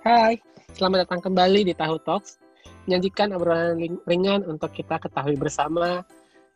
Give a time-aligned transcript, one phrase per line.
[0.00, 0.40] Hai,
[0.80, 2.40] selamat datang kembali di Tahu Talks,
[2.88, 6.00] menyajikan obrolan ring- ringan untuk kita ketahui bersama.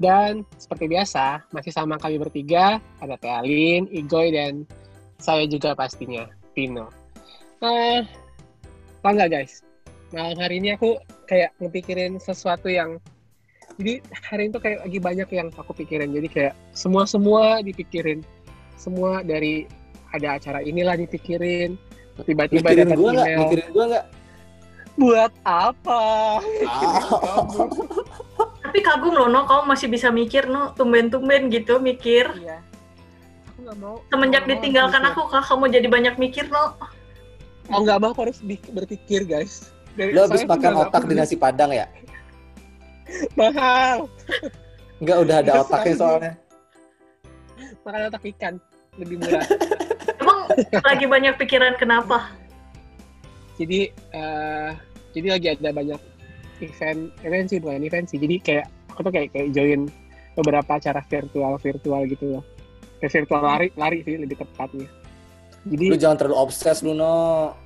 [0.00, 4.64] Dan seperti biasa, masih sama kami bertiga, ada Teh Alin, Igoy, dan
[5.20, 6.24] saya juga pastinya,
[6.56, 6.88] Pino.
[7.60, 8.00] Eh,
[9.04, 9.60] tau nggak guys,
[10.16, 10.96] malam hari ini aku
[11.28, 12.96] kayak ngepikirin sesuatu yang
[13.76, 18.24] jadi hari itu kayak lagi banyak yang aku pikirin jadi kayak semua semua dipikirin
[18.80, 19.68] semua dari
[20.14, 21.74] ada acara inilah dipikirin
[22.16, 23.26] tiba-tiba Mikirin dapat gua nggak?
[23.26, 24.04] email Mikirin gua nggak?
[24.94, 26.02] buat apa
[26.62, 26.94] Ah.
[28.64, 32.30] Tapi kagum loh, no, kamu masih bisa mikir, no, tumben-tumben gitu mikir.
[32.36, 32.62] iya
[33.44, 35.10] aku nggak mau Semenjak mau ditinggalkan mikir.
[35.12, 36.74] aku, kak, kamu jadi banyak mikir, no.
[37.66, 41.70] oh nggak mau aku harus berpikir guys Dari- Lo habis makan otak di nasi padang
[41.70, 41.86] ya?
[43.34, 44.06] mahal
[44.96, 46.32] Enggak, udah ada otaknya soalnya.
[47.80, 48.54] makan otak ikan
[48.94, 49.42] lebih murah
[50.82, 52.30] lagi banyak pikiran kenapa?
[53.54, 54.70] jadi eh,
[55.14, 56.00] jadi lagi ada banyak
[56.58, 59.86] event event sih bukan event sih jadi kayak aku tuh kayak kayak join
[60.34, 62.42] beberapa acara virtual virtual gitu loh
[62.98, 64.90] kayak virtual lari lari sih lebih tepatnya
[65.64, 67.56] jadi Lu jangan terlalu obses lu, No.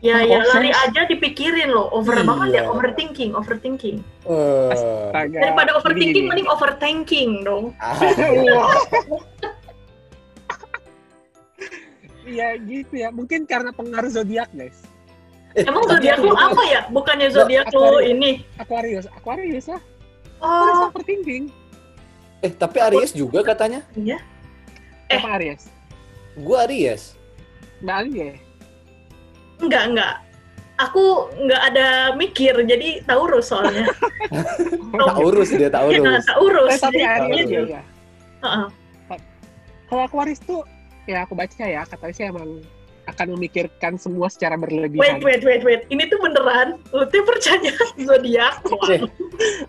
[0.00, 0.52] Ya, Oh, ya obses.
[0.52, 2.24] lari aja dipikirin loh, over Iya.
[2.24, 3.96] banget ya, overthinking, overthinking.
[4.24, 4.68] Eh.
[4.72, 7.72] astaga Daripada overthinking, mending overthinking dong.
[7.80, 7.96] Ah.
[12.34, 14.82] Iya gitu ya mungkin karena pengaruh zodiak guys
[15.54, 16.82] Eh, Emang zodiak lu apa ya?
[16.90, 18.42] Bukannya zodiak lu ini?
[18.58, 19.78] Aquarius Aquarius lah
[20.42, 21.46] Aquarius Oh, overthinking
[22.42, 23.80] Eh, tapi Aries juga katanya.
[23.94, 24.18] iya.
[25.08, 25.16] Eh.
[25.16, 25.70] apa Aries
[26.36, 27.14] Gua Aries.
[27.80, 28.34] Mbak Ali ya
[29.54, 30.14] Enggak, enggak.
[30.74, 33.86] Aku enggak ada mikir, jadi Taurus soalnya.
[35.14, 36.26] Taurus dia Taurus.
[36.26, 36.70] Taurus.
[36.74, 37.62] Eh, tapi Aries gitu.
[37.62, 37.82] juga ya
[38.42, 38.66] Heeh.
[39.86, 40.60] kalau Aquarius tuh
[41.04, 42.60] ya aku baca ya katanya sih emang
[43.04, 45.82] akan memikirkan semua secara berlebihan Wait, wait, wait, wait.
[45.88, 46.80] Ini tuh beneran?
[46.88, 47.68] Lu tuh percaya
[48.08, 48.64] zodiak?
[48.88, 49.04] Eh,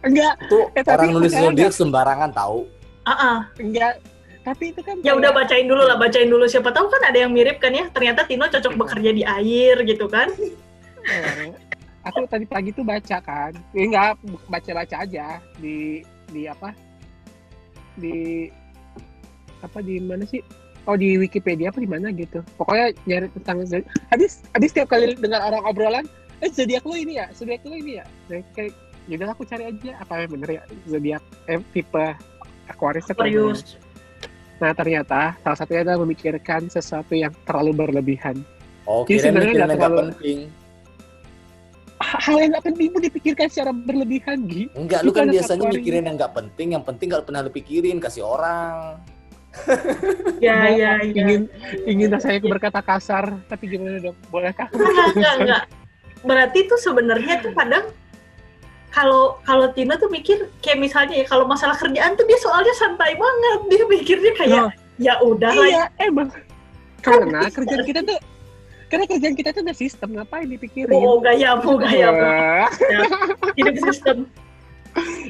[0.02, 2.64] enggak tuh Eh, orang nulis zodiak sembarangan tahu.
[3.04, 3.38] Ah, ah.
[3.58, 4.00] enggak
[4.42, 6.46] tapi itu kan Ya kayak- udah bacain dulu lah, bacain dulu.
[6.46, 7.90] Siapa tahu kan ada yang mirip kan ya.
[7.90, 10.32] Ternyata Tino cocok bekerja di air gitu kan.
[11.04, 11.52] Eh,
[12.06, 14.16] aku tadi pagi tuh baca kan eh, enggak
[14.48, 16.00] baca-baca aja di
[16.30, 16.72] di apa
[17.96, 18.48] di
[19.60, 20.40] apa di mana sih
[20.86, 25.18] oh di Wikipedia apa di mana gitu pokoknya nyari tentang zodiak habis habis tiap kali
[25.18, 26.06] dengar orang obrolan
[26.40, 28.74] eh zodiak lu ini ya zodiak lu ini ya Nah, kayak
[29.06, 32.06] yaudah aku cari aja apa yang bener ya zodiak eh, tipe
[32.66, 33.06] Aquarius.
[33.06, 33.60] Aquarius.
[34.58, 38.42] Nah ternyata salah satunya adalah memikirkan sesuatu yang terlalu berlebihan.
[38.90, 40.40] Oh, Jadi sebenarnya nggak terlalu- penting.
[41.96, 44.68] Hal yang nggak penting pun dipikirkan secara berlebihan, Gi.
[44.74, 45.78] Enggak, lu kan biasanya Aquarius.
[45.80, 49.00] mikirin yang nggak penting, yang penting kalau pernah lu pikirin kasih orang.
[50.44, 51.10] Ya, ya, ya.
[51.10, 51.50] ingin
[51.88, 54.18] ingin rasanya aku berkata kasar, tapi gimana dong?
[54.30, 54.70] Bolehkah?
[54.70, 55.64] Enggak, enggak, enggak.
[56.22, 57.90] Berarti tuh sebenarnya tuh kadang
[58.96, 63.16] kalau kalau Tino tuh mikir kayak misalnya ya kalau masalah kerjaan tuh dia soalnya santai
[63.20, 66.32] banget dia mikirnya kayak Loh, ya udah lah iya, emang.
[67.04, 68.20] Karena kerjaan kita tuh
[68.88, 70.94] karena kerjaan kita tuh udah sistem, ngapain dipikirin?
[70.94, 72.70] oh gayamu gayamu Wah,
[73.58, 74.30] hidup sistem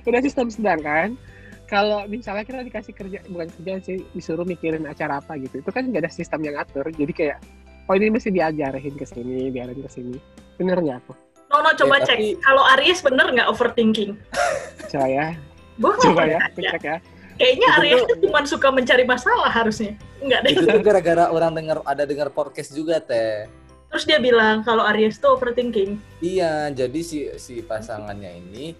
[0.05, 1.17] udah sistem sedangkan
[1.65, 5.85] kalau misalnya kita dikasih kerja bukan kerjaan sih disuruh mikirin acara apa gitu itu kan
[5.85, 6.85] nggak ada sistem yang atur.
[6.87, 7.37] Jadi kayak
[7.85, 10.17] oh ini mesti diajarin ke sini diarahin ke sini.
[10.55, 11.13] Bener nggak aku?
[11.45, 12.17] Nono coba Eh, cek.
[12.17, 14.11] Tapi- kalau Aries bener nggak overthinking?
[14.91, 15.27] Coba ya.
[15.75, 16.97] Gue coba ya aku cek ya.
[17.35, 19.93] kayaknya Itu Aries tuh- tuh cuma suka mencari masalah harusnya.
[20.19, 20.51] Enggak deh.
[20.55, 23.45] Itu gara-gara orang dengar ada dengar podcast juga teh.
[23.85, 25.95] terus dia bilang kalau Aries tuh overthinking.
[26.19, 28.75] Iya, jadi si si pasangannya ini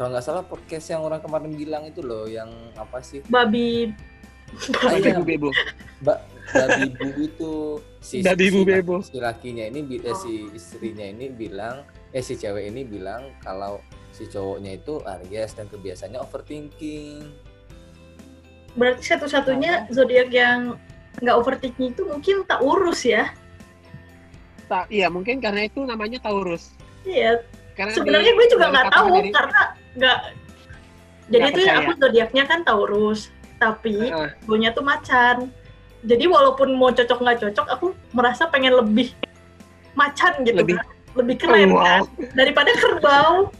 [0.00, 3.20] kalau nggak salah podcast yang orang kemarin bilang itu loh yang apa sih?
[3.28, 3.92] babi.
[4.80, 5.48] Ah, iya, Bebo bebo.
[6.00, 6.18] Mbak
[6.50, 7.52] Babi Bu itu
[8.00, 8.96] si Babi si, Bu Bebo.
[8.98, 13.78] si lakinya ini bi- eh, si istrinya ini bilang eh si cewek ini bilang kalau
[14.10, 17.28] si cowoknya itu Aries dan kebiasaannya overthinking.
[18.72, 20.74] berarti satu-satunya zodiak yang
[21.20, 23.30] nggak overthinking itu mungkin tak urus ya?
[24.66, 26.72] Tak iya mungkin karena itu namanya Taurus.
[27.04, 27.44] Iya.
[27.74, 30.18] Karena sebenarnya gue juga nggak tahu dari- karena nggak
[31.28, 31.78] jadi Nggak itu percaya.
[31.80, 33.20] aku zodiaknya kan Taurus
[33.56, 34.28] tapi Heeh.
[34.40, 35.36] gue tuh macan
[36.00, 39.12] jadi walaupun mau cocok nggak cocok aku merasa pengen lebih
[39.92, 40.86] macan gitu Lebih- kan.
[41.12, 41.84] lebih keren Oh, wow.
[41.84, 42.02] kan
[42.32, 43.50] daripada kerbau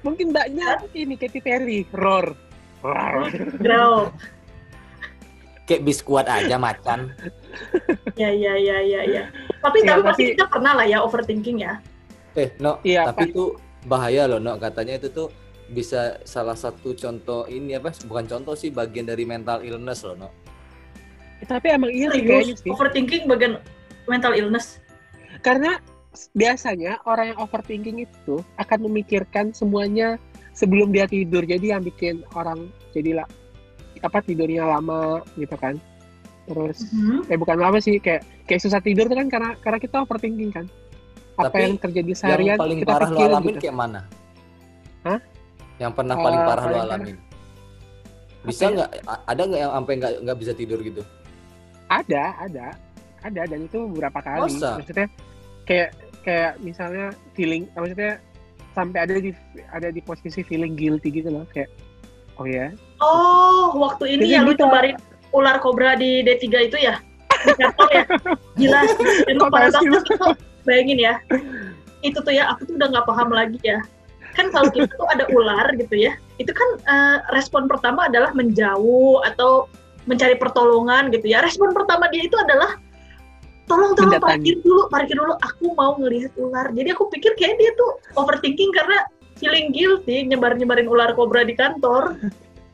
[0.00, 2.32] mungkin mbaknya ini Katy Perry roar
[2.78, 3.28] Roar.
[3.58, 4.08] growl
[5.64, 7.12] Kayak biskuat aja macan.
[8.16, 9.22] ya ya ya ya ya
[9.60, 11.76] tapi Ya, tapi pasti kita pernah lah ya overthinking ya
[12.32, 14.54] Eh, no, iya tapi itu bahaya loh, no.
[14.56, 15.26] Katanya itu tuh
[15.68, 17.92] bisa salah satu contoh ini apa?
[18.08, 20.28] Bukan contoh sih, bagian dari mental illness loh, no.
[20.28, 20.34] Pak.
[21.46, 23.62] tapi emang kayaknya serius sih overthinking bagian
[24.10, 24.82] mental illness
[25.46, 25.78] karena
[26.34, 30.18] biasanya orang yang overthinking itu akan memikirkan semuanya
[30.50, 31.46] sebelum dia tidur.
[31.46, 33.28] Jadi yang bikin orang jadi lah
[34.02, 35.78] apa tidurnya lama gitu kan.
[36.50, 37.30] Terus Mhm.
[37.30, 40.66] eh bukan lama sih kayak kayak susah tidur tuh kan karena karena kita overthinking kan.
[41.38, 43.62] Apa Tapi yang terjadi seharian yang paling kita parah lo pikirin alamin gitu.
[43.62, 44.00] kayak mana?
[45.06, 45.18] Hah?
[45.78, 46.98] Yang pernah Eh, paling parah lo paling parah.
[46.98, 47.16] alamin?
[48.40, 48.70] Bisa ya?
[48.72, 48.88] nggak?
[49.24, 51.02] Ada nggak yang sampai nggak nggak bisa tidur gitu?
[51.88, 52.66] Ada, ada.
[53.18, 54.46] Ada dan itu beberapa kali.
[54.46, 54.78] Masa?
[54.78, 55.06] Maksudnya
[55.64, 55.90] kayak
[56.20, 58.20] kayak misalnya feeling maksudnya
[58.72, 59.30] sampai ada di
[59.68, 61.66] ada di posisi feeling guilty gitu loh kayak
[62.36, 64.64] oh ya Oh, waktu ini Jadi ya lu gitu.
[64.64, 64.94] cobain
[65.30, 66.98] ular kobra di D3 itu ya?
[67.38, 68.04] Di kantor ya?
[68.56, 68.78] Gila,
[69.38, 70.14] Kok parah banget itu.
[70.64, 71.14] Bayangin ya,
[72.00, 73.78] itu tuh ya, aku tuh udah nggak paham lagi ya.
[74.38, 79.26] Kan kalau kita tuh ada ular gitu ya, itu kan eh, respon pertama adalah menjauh
[79.26, 79.66] atau
[80.06, 81.42] mencari pertolongan gitu ya.
[81.42, 82.78] Respon pertama dia itu adalah
[83.68, 84.30] tolong tolong Mendatangi.
[84.40, 85.34] parkir dulu, parkir dulu.
[85.42, 86.70] Aku mau ngelihat ular.
[86.72, 88.98] Jadi aku pikir kayak dia tuh overthinking karena
[89.36, 92.16] feeling guilty nyebar-nyebarin ular kobra di kantor.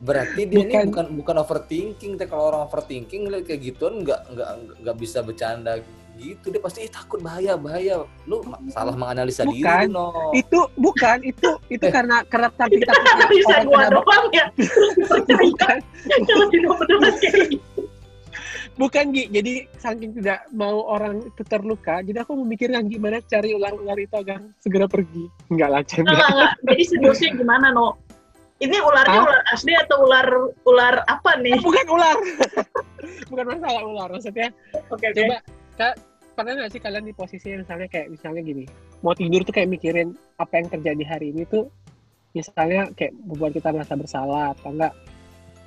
[0.05, 0.85] Berarti dia ini Bukan.
[0.93, 2.13] bukan bukan overthinking.
[2.21, 4.49] Teh kalau orang overthinking kayak gituan nggak nggak
[4.85, 5.81] nggak bisa bercanda
[6.17, 6.47] gitu.
[6.49, 8.03] Dia pasti "Ih, takut bahaya bahaya.
[8.25, 9.87] Lu ma- salah menganalisa diri Bukan.
[9.91, 10.31] no.
[10.33, 11.91] itu bukan itu itu Eh.
[11.91, 14.47] karena karena tapi kan analisa gua doang ya.
[15.31, 15.77] Bukan
[16.53, 16.71] gitu.
[18.75, 23.95] bukan Gi jadi saking tidak mau orang itu terluka jadi aku memikirkan gimana cari ular-ular
[23.95, 26.53] itu agar segera pergi enggak lah Enggak, enggak.
[26.65, 27.95] Jadi seriusnya gimana, No?
[28.55, 29.27] Ini ularnya Hah?
[29.27, 30.27] ular asli atau ular
[30.65, 31.55] ular apa nih?
[31.61, 32.17] bukan ular
[33.31, 34.49] bukan masalah ular maksudnya
[34.91, 35.23] Oke, oke.
[35.23, 35.37] coba
[35.75, 35.95] kak
[36.35, 38.65] pernah nggak sih kalian di posisi yang misalnya kayak misalnya gini
[39.01, 41.71] mau tidur tuh kayak mikirin apa yang terjadi hari ini tuh
[42.35, 44.93] misalnya kayak membuat kita merasa bersalah atau enggak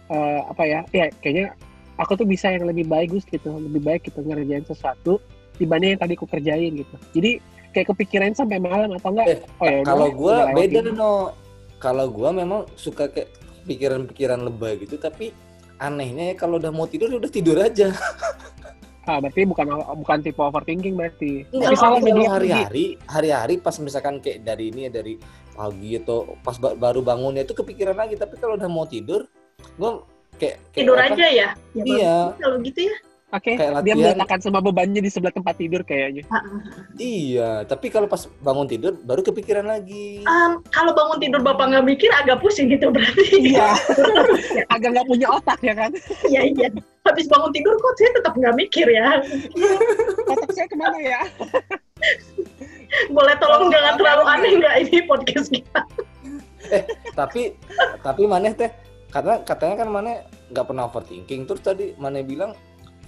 [0.09, 1.55] eh, apa ya ya kayaknya
[1.95, 5.23] aku tuh bisa yang lebih bagus gitu lebih baik gitu ngerjain sesuatu
[5.55, 7.31] dibanding yang tadi aku kerjain gitu jadi
[7.71, 10.91] kayak kepikiran sampai malam atau enggak Eh, oh ya Kalau lewat beda ini.
[10.91, 11.31] no.
[11.77, 13.29] Kalau gua memang suka kayak
[13.69, 15.29] pikiran-pikiran lebay gitu tapi
[15.77, 17.93] anehnya ya kalau udah mau tidur ya udah tidur aja.
[19.07, 19.65] ah berarti bukan
[20.03, 24.67] bukan tipe overthinking berarti Enggak, Tapi salah kalau media hari-hari, hari-hari pas misalkan kayak dari
[24.67, 25.15] ini ya dari
[25.55, 28.19] pagi atau pas ba- baru bangunnya itu kepikiran lagi.
[28.19, 29.25] Tapi kalau udah mau tidur,
[29.79, 30.03] gua
[30.37, 31.49] kayak, kayak Tidur apa, aja ya?
[31.73, 32.15] Ya, Iya.
[32.37, 32.95] Kalau gitu ya.
[33.27, 36.23] Oke, Kayak dia meletakkan semua bebannya di sebelah tempat tidur kayaknya.
[36.95, 40.23] Iya, tapi kalau pas bangun tidur baru kepikiran lagi.
[40.23, 43.27] Em, kalau bangun tidur bapak nggak mikir agak pusing gitu berarti.
[43.51, 43.75] Iya.
[44.73, 45.91] Agak nggak punya otak ya kan?
[46.23, 46.67] Iya iya.
[47.03, 49.19] Habis bangun tidur kok saya tetap nggak mikir ya.
[50.31, 51.19] Otak saya ke mana ya?
[53.11, 54.31] Boleh tolong Oh, jangan apa terlalu ini?
[54.31, 55.81] aneh nggak ini podcast kita?
[57.11, 57.55] tapi
[58.03, 58.71] tapi maneh teh
[59.07, 60.15] karena katanya kan maneh
[60.51, 62.51] nggak pernah overthinking terus tadi maneh bilang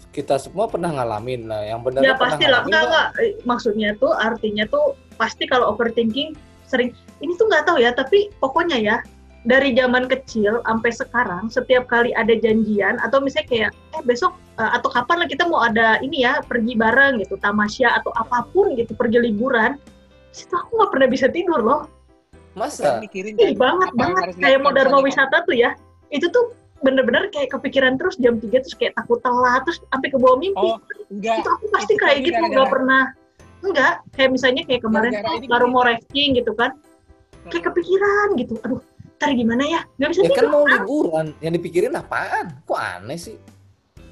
[0.09, 2.65] kita semua pernah ngalamin lah yang benar Ya pasti lah.
[2.65, 3.07] Enggak enggak.
[3.45, 6.33] Maksudnya tuh artinya tuh pasti kalau overthinking
[6.65, 6.93] sering.
[7.21, 7.93] Ini tuh nggak tahu ya.
[7.93, 8.97] Tapi pokoknya ya
[9.47, 14.71] dari zaman kecil sampai sekarang setiap kali ada janjian atau misalnya kayak eh besok eh,
[14.75, 18.75] atau kapan lah kita mau ada ini ya pergi bareng gitu tamasya atau apa pun
[18.75, 19.79] gitu pergi liburan
[20.35, 21.81] itu aku nggak pernah bisa tidur loh
[22.57, 25.71] masa mikirin Ih, kan, banget yang banget kayak mau dharma wisata tuh ya
[26.11, 30.17] itu tuh bener-bener kayak kepikiran terus jam 3 terus kayak takut telat terus sampai ke
[30.17, 30.59] bawah mimpi.
[30.59, 30.77] Oh,
[31.11, 31.43] enggak.
[31.43, 33.03] itu aku pasti itu kayak pasti gitu nggak pernah
[33.59, 33.93] enggak.
[34.15, 35.11] Kayak misalnya kayak kemarin
[35.47, 35.73] baru kali.
[35.73, 36.71] mau rafting gitu kan
[37.51, 38.53] kayak kepikiran gitu.
[38.63, 38.81] Aduh
[39.19, 39.81] ntar gimana ya?
[39.99, 40.51] Nggak bisa ya kan tidur.
[40.55, 42.55] mau liburan yang dipikirin apaan?
[42.63, 43.35] Kok aneh sih?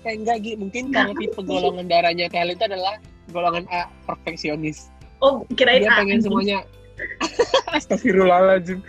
[0.04, 2.96] Kayak enggak Gi, mungkin kalau tipe golongan darahnya kalian itu adalah
[3.32, 4.92] golongan A, perfeksionis.
[5.24, 6.60] oh kirain Dia ah, pengen semuanya.
[7.78, 8.84] Astagfirullahaladzim.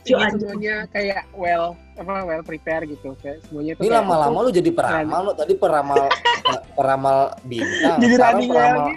[0.00, 0.40] Cu, Ingin anjing.
[0.40, 5.20] semuanya kayak well apa well prepare gitu kayak semuanya itu ini lama-lama lu jadi peramal
[5.28, 6.08] lu tadi peramal
[6.78, 8.94] peramal bintang jadi sekarang running peramal lagi.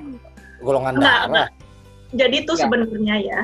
[0.64, 1.48] golongan Enggak, darah
[2.14, 2.64] jadi itu Enggak.
[2.64, 3.42] sebenarnya ya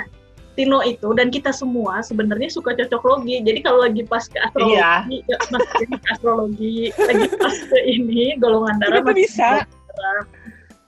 [0.56, 3.40] Tino itu dan kita semua sebenarnya suka cocok logi.
[3.40, 4.92] Jadi kalau lagi pas ke astrologi, Iya.
[5.32, 9.50] ya, mas ke astrologi, lagi pas ke ini golongan darah Itu masih bisa.
[9.64, 10.26] darah.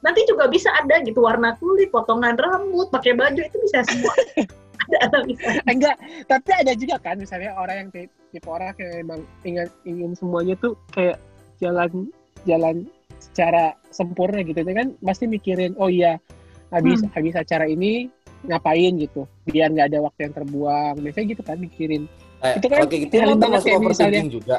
[0.03, 4.11] Nanti juga bisa ada gitu warna kulit, potongan rambut, pakai baju itu bisa semua.
[5.71, 5.95] enggak
[6.27, 10.55] tapi ada juga kan misalnya orang yang ti- tipe orang yang memang ingin ingin semuanya
[10.59, 11.17] tuh kayak
[11.59, 12.09] jalan
[12.43, 12.75] jalan
[13.21, 14.65] secara sempurna gitu.
[14.65, 16.17] Itu kan pasti mikirin oh iya
[16.73, 17.11] habis Hmm.
[17.13, 18.09] habis acara ini
[18.41, 20.95] ngapain gitu biar nggak ada waktu yang terbuang.
[21.05, 22.09] Biasanya gitu kan mikirin.
[22.41, 24.57] Eh, Itu kan kayak gitu hal emang banget kayak overthinking juga.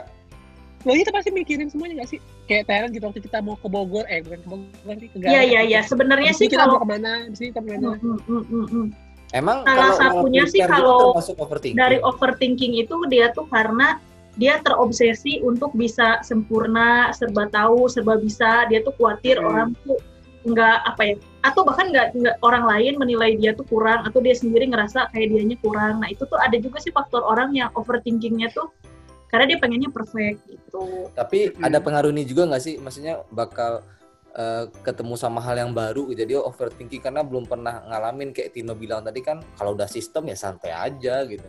[0.83, 2.19] Lo itu pasti mikirin semuanya nggak sih?
[2.47, 5.43] Kayak Thailand gitu waktu kita mau ke Bogor eh bukan ke Bogor sih ke Iya
[5.43, 5.81] iya iya.
[5.83, 7.87] Sebenarnya sih kita mau kalau ke mana abis ini kita ke mana.
[7.99, 8.87] Mm, mm, mm, mm, mm.
[9.33, 13.99] Emang Salah kalau satunya sih gitu kalau termasuk overthinking dari overthinking itu dia tuh karena
[14.41, 18.65] dia terobsesi untuk bisa sempurna, serba tahu, serba bisa.
[18.73, 19.49] Dia tuh khawatir Hmm.
[19.53, 20.01] orang tuh
[20.43, 21.15] nggak apa ya,
[21.47, 25.31] atau bahkan nggak nggak orang lain menilai dia tuh kurang atau dia sendiri ngerasa kayak
[25.31, 28.67] dianya kurang nah itu tuh ada juga sih faktor orang yang overthinkingnya tuh
[29.31, 31.63] karena dia pengennya perfect gitu Tapi Hmm.
[31.63, 32.75] ada pengaruh ini juga nggak sih?
[32.83, 33.87] Maksudnya bakal
[34.33, 36.25] eh, ketemu sama hal yang baru gitu.
[36.25, 40.37] Jadi overthinking karena belum pernah ngalamin kayak Tino bilang tadi kan kalau udah sistem ya
[40.37, 41.49] santai aja gitu.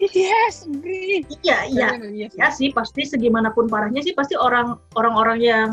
[0.00, 1.28] Yes, agree.
[1.44, 5.68] iya iya Yes, ya sih pasti segimanapun parahnya sih pasti orang orang-orang yang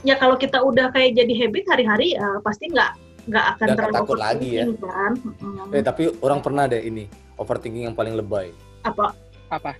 [0.00, 2.96] ya kalau kita udah kayak jadi habit hari-hari ya pasti nggak
[3.28, 4.64] nggak akan Nggak terlalu takut lagi ya.
[4.80, 5.12] kan
[5.44, 5.76] Mm.
[5.76, 7.04] Eh tapi orang pernah deh ini
[7.36, 8.48] overthinking yang paling lebay.
[8.80, 9.12] apa
[9.52, 9.76] Apa?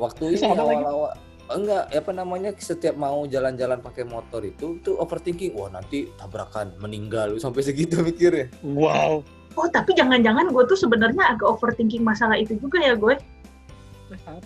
[0.00, 0.56] Waktu ini lagi.
[0.56, 1.12] awal-awal
[1.54, 5.54] enggak apa namanya setiap mau jalan-jalan pakai motor itu tuh overthinking.
[5.54, 8.50] Wah nanti tabrakan meninggal sampai segitu mikirnya.
[8.62, 9.22] Wow.
[9.58, 13.18] oh tapi jangan-jangan gue tuh sebenarnya agak overthinking masalah itu juga ya gue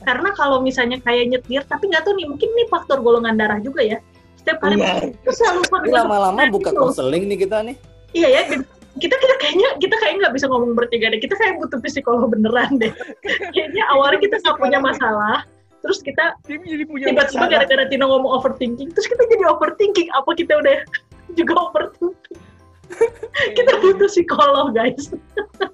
[0.04, 3.80] karena kalau misalnya kayak nyetir tapi nggak tahu nih mungkin nih faktor golongan darah juga
[3.80, 3.98] ya.
[4.36, 6.80] Setiap kali itu selalu ini pakai lama-lama buka itu.
[6.80, 7.76] konseling nih kita nih.
[8.12, 8.40] Iya ya
[8.94, 11.20] kita kita kayaknya kita kayak nggak bisa ngomong bertiga deh.
[11.20, 12.92] Kita kayak butuh psikolog beneran deh.
[13.56, 15.48] Kayaknya awalnya kita nggak punya masalah
[15.84, 20.08] terus kita Tim jadi punya tiba-tiba gara-gara Tino ngomong overthinking terus kita jadi overthinking.
[20.16, 20.80] Apa kita udah
[21.38, 22.40] juga overthinking?
[23.56, 25.08] Kita butuh psikolog guys.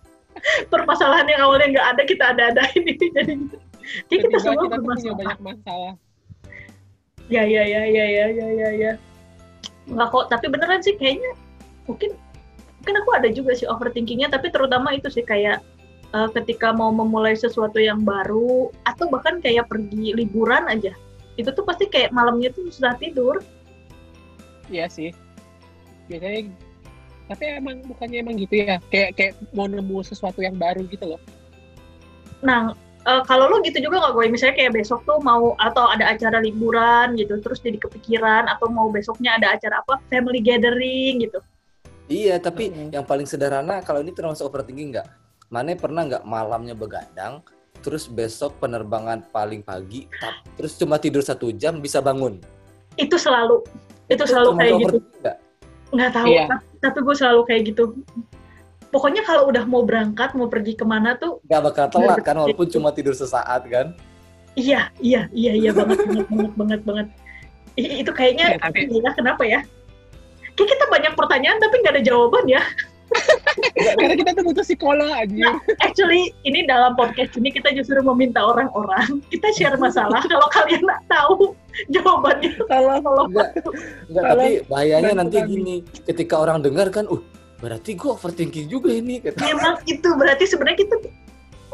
[0.73, 3.35] Permasalahan yang awalnya nggak ada kita ada-ada ini jadi
[4.09, 5.17] jadi kita Ketiga, semua kita bermasalah.
[5.19, 5.93] banyak masalah.
[7.29, 8.93] ya ya ya ya ya ya ya ya.
[9.91, 11.35] Nggak kok tapi beneran sih kayaknya
[11.85, 12.15] mungkin
[12.81, 15.61] mungkin aku ada juga sih overthinkingnya tapi terutama itu sih kayak
[16.15, 20.95] eh, ketika mau memulai sesuatu yang baru atau bahkan kayak pergi liburan aja
[21.39, 23.41] itu tuh pasti kayak malamnya tuh sudah tidur
[24.71, 25.11] Iya sih.
[26.07, 26.47] Biasanya
[27.31, 31.23] tapi emang bukannya emang gitu ya kayak kayak mau nemu sesuatu yang baru gitu loh
[32.41, 32.73] Nah,
[33.05, 34.27] eh, kalau lo gitu juga nggak gue?
[34.33, 38.89] Misalnya kayak besok tuh mau atau ada acara liburan gitu, terus jadi kepikiran atau mau
[38.89, 41.39] besoknya ada acara apa family gathering gitu.
[42.11, 45.09] Iya, tapi yang paling sederhana kalau ini termasuk overthinking nggak?
[45.51, 47.43] Mana pernah nggak malamnya begadang,
[47.83, 52.39] terus besok penerbangan paling pagi, tap- terus cuma tidur satu jam bisa bangun?
[52.95, 53.67] Itu selalu,
[54.07, 54.99] itu selalu termasuk kayak gitu.
[55.91, 56.11] nggak?
[56.15, 56.45] Tahu, Iya.
[56.47, 57.83] tapi, tapi gue selalu kayak gitu.
[58.91, 62.67] Pokoknya kalau udah mau berangkat, mau pergi ke mana tuh, Nggak bakal telat kan, walaupun
[62.71, 63.91] cuma tidur sesaat kan?
[64.55, 67.07] iya, iya, iya, iya banget, banget, banget, banget, banget.
[67.75, 69.61] I- itu kayaknya, Iya, tapi- iya, kenapa ya?
[70.55, 72.63] Kayak kita banyak pertanyaan tapi nggak ada jawaban ya.
[73.99, 79.21] Karena kita tuh butuh psikolog aja Actually, ini dalam podcast ini kita justru meminta orang-orang
[79.33, 80.23] kita share masalah.
[80.25, 81.53] Kalau kalian nggak tahu
[81.95, 83.49] jawabannya, kalau kalau Enggak,
[84.11, 85.51] enggak tapi bahayanya nanti kami.
[85.51, 85.77] gini,
[86.07, 87.21] ketika orang dengar kan, uh,
[87.59, 89.23] berarti gua overthinking juga ini.
[89.23, 89.43] Kata.
[89.43, 90.95] memang itu berarti sebenarnya kita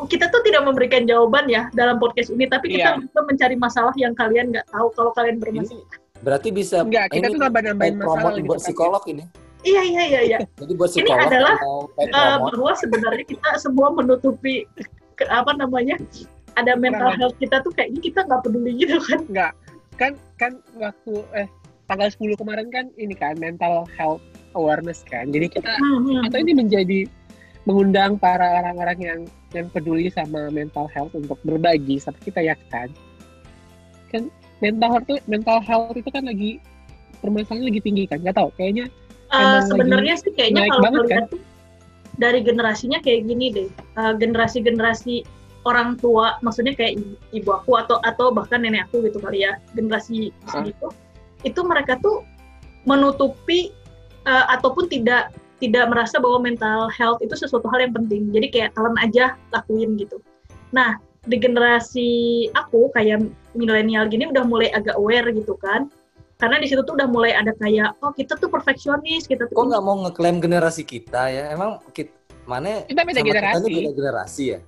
[0.06, 4.12] kita tuh tidak memberikan jawaban ya dalam podcast ini, tapi kita bisa mencari masalah yang
[4.12, 4.92] kalian nggak tahu.
[4.92, 5.86] Kalau kalian Ini bermasalah,
[6.20, 9.24] berarti bisa enggak kita ini tuh nambah-nambahin paid masalah lebih buat psikolog ini.
[9.66, 10.38] Iya iya iya iya.
[10.62, 14.64] Jadi buat Ini psikolog adalah, Eh, promote, bahwa sebenarnya kita semua menutupi
[15.18, 15.98] ke, apa namanya
[16.54, 17.18] ada mental Kekurangan.
[17.20, 19.20] health kita tuh kayaknya kita nggak peduli gitu kan.
[19.28, 19.52] enggak
[19.96, 21.48] kan kan waktu eh
[21.86, 24.20] tanggal 10 kemarin kan ini kan mental health
[24.52, 26.26] awareness kan jadi kita Hmm, hmm.
[26.28, 27.00] atau ini menjadi
[27.64, 29.20] mengundang para orang-orang yang
[29.52, 32.88] yang peduli sama mental health untuk berbagi sama kita ya kan
[34.08, 34.28] kan
[34.60, 36.60] mental health mental health itu kan lagi
[37.20, 38.86] permasalahannya lagi tinggi kan nggak tahu kayaknya
[39.32, 41.42] Eh, sebenarnya sih kayaknya kalau banget, tuh
[42.16, 43.68] dari generasinya kayak gini deh.
[43.72, 45.26] Eh, generasi-generasi
[45.66, 47.02] orang tua maksudnya kayak
[47.34, 50.94] ibu, aku atau atau bahkan nenek aku gitu kali ya generasi segitu
[51.42, 52.22] itu mereka tuh
[52.86, 53.74] menutupi
[54.30, 58.28] eh, ataupun tidak tidak merasa bahwa mental health itu sesuatu hal yang penting.
[58.30, 60.22] Jadi kayak kalian aja lakuin gitu.
[60.70, 62.10] Nah di generasi
[62.54, 63.26] aku kayak
[63.58, 65.90] milenial gini udah mulai agak aware gitu kan
[66.36, 69.66] karena di situ tuh udah mulai ada kayak oh kita tuh perfeksionis kita tuh kok
[69.72, 71.44] nggak mau ngeklaim generasi kita ya?
[71.52, 72.12] Emang kita
[72.44, 74.58] mana kita beda sama kita generasi ini beda generasi ya?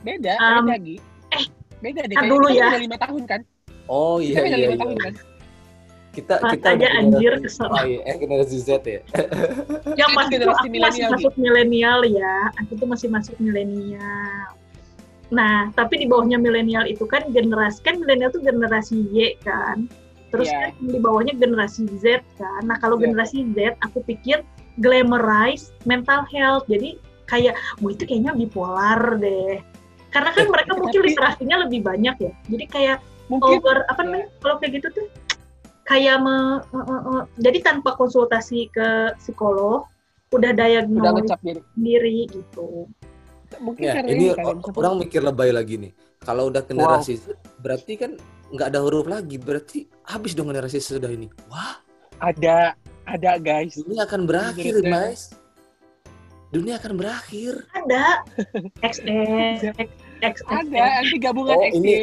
[0.00, 0.96] beda Um, beda lagi
[1.34, 1.44] eh,
[1.82, 2.78] beda deh dulu kita ya.
[2.78, 3.40] lima tahun kan
[3.90, 4.80] Oh kita iya beda iya lima iya.
[4.80, 5.14] tahun kan
[6.10, 7.70] Kita kita udah anjir, kesel.
[7.86, 8.98] Y, eh generasi Z ya.
[9.94, 13.36] yang Itu pasti tuh generasi aku masih milenial, masuk milenial ya aku tuh masih masuk
[13.38, 14.46] milenial
[15.30, 19.86] nah tapi di bawahnya milenial itu kan generasi kan milenial tuh generasi Y kan
[20.30, 20.70] terus Iya.
[20.72, 22.62] kan di bawahnya generasi Z kan.
[22.64, 23.10] Nah kalau Iya.
[23.10, 24.42] generasi Z aku pikir
[24.78, 26.64] glamorize mental health.
[26.66, 26.96] Jadi
[27.26, 29.58] kayak wah itu kayaknya bipolar deh.
[30.10, 32.32] Karena kan mereka mungkin literasinya lebih banyak ya.
[32.46, 35.06] Jadi kayak mungkin over apa namanya kalau kayak gitu tuh
[35.84, 39.86] kayak me, eh, eh, eh, jadi tanpa konsultasi ke psikolog
[40.30, 41.60] udah udah diagnose ngecap diri.
[41.74, 42.86] sendiri gitu.
[43.58, 45.90] Mungkin Ya, ini o- bisa- orang mikir lebay lagi nih.
[46.20, 48.14] Kalau udah generasi Z, berarti kan
[48.50, 49.36] nggak ada huruf lagi.
[49.36, 51.30] Berarti habis dong generasi sesudah ini.
[51.46, 51.78] Wah,
[52.18, 53.74] ada Ada guys.
[53.74, 54.86] Dunia akan berakhir, saya.
[54.86, 55.22] guys.
[56.50, 57.52] Dunia akan berakhir.
[57.72, 58.22] Ada
[58.82, 59.74] XX,
[60.22, 60.36] XX.
[60.46, 61.74] Ada nanti gabungan Oh, XY.
[61.76, 61.94] ini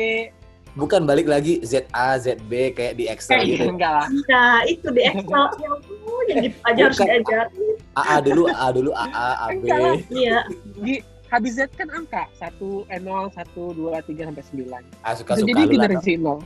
[0.76, 3.66] Bukan balik lagi ZA, ZB kayak di Excel Eh, gitu.
[3.66, 4.08] Enggak lah.
[4.30, 5.46] Nah, itu di Excel.
[5.58, 7.76] Ya ampun, yang gitu aja harus diajarin.
[7.98, 9.52] AA dulu, AA dulu, AA, AB.
[9.58, 9.96] Enggak lah.
[10.14, 10.38] Iya.
[10.78, 10.94] Di
[11.28, 12.56] habis Z kan angka 1
[12.88, 14.84] eh 0 1 2 3 sampai 9.
[15.04, 15.72] Ah, Bisa suka-suka jadi lu lah.
[15.72, 16.40] generasi 0.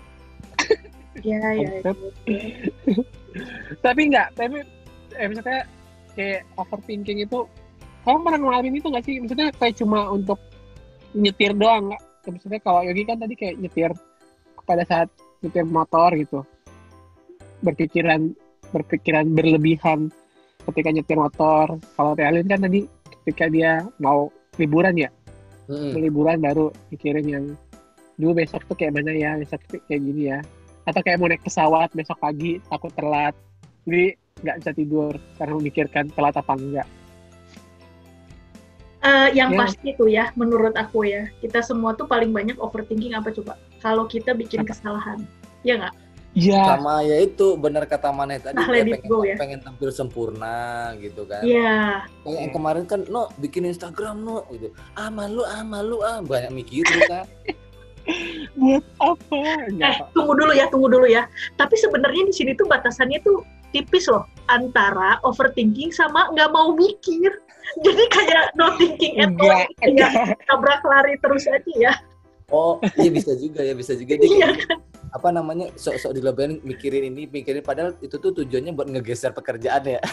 [1.21, 1.69] Iya, iya.
[1.83, 1.97] Konsep.
[3.83, 4.63] Tapi enggak, tapi
[5.19, 5.67] eh misalnya
[6.15, 7.43] kayak overthinking itu
[8.07, 9.15] kamu pernah ngalamin itu nggak sih?
[9.19, 10.39] Maksudnya kayak cuma untuk
[11.11, 12.01] nyetir doang nggak?
[12.31, 13.91] Misalnya kalau Yogi kan tadi kayak nyetir
[14.63, 15.11] pada saat
[15.43, 16.39] nyetir motor gitu.
[17.61, 18.31] Berpikiran
[18.71, 20.09] berpikiran berlebihan
[20.71, 21.75] ketika nyetir motor.
[21.99, 22.87] Kalau Tealin kan tadi
[23.21, 24.31] ketika dia mau
[24.61, 25.09] liburan ya,
[25.65, 27.45] mau liburan baru mikirin yang
[28.21, 30.39] dulu besok tuh kayak mana ya, besok tuh kayak gini ya.
[30.85, 33.33] Atau kayak mau naik pesawat besok pagi takut telat.
[33.89, 36.87] Jadi nggak bisa tidur karena memikirkan telat apa enggak.
[39.01, 39.65] Eh, yang Ya.
[39.65, 43.57] pasti itu ya, menurut aku ya, kita semua tuh paling banyak overthinking apa coba?
[43.81, 44.77] Kalau kita bikin Apa?
[44.77, 45.25] kesalahan,
[45.65, 45.95] ya nggak?
[46.31, 46.63] Iya.
[46.63, 49.35] Sama ya itu benar kata Maneh tadi Nah, dia let it pengen, go ya.
[49.35, 51.43] pengen tampil sempurna gitu kan.
[51.43, 52.07] Iya.
[52.23, 54.71] Kayak yang kemarin kan no bikin Instagram no gitu.
[54.95, 57.27] Ah malu ah malu ah banyak mikir lu kan.
[58.59, 59.39] Buat apa?
[59.69, 61.27] Eh, tunggu dulu ya, tunggu dulu ya.
[61.59, 63.45] Tapi sebenarnya di sini tuh batasannya tuh
[63.75, 67.29] tipis loh antara overthinking sama nggak mau mikir.
[67.85, 70.11] Jadi kayak no thinking at all, Enggak.
[70.11, 71.93] kayak tabrak lari terus aja ya.
[72.51, 74.49] Oh iya bisa juga ya bisa juga dia Iya
[75.11, 79.99] apa namanya sok-sok dilebihin mikirin ini mikirin padahal itu tuh tujuannya buat ngegeser pekerjaan ya.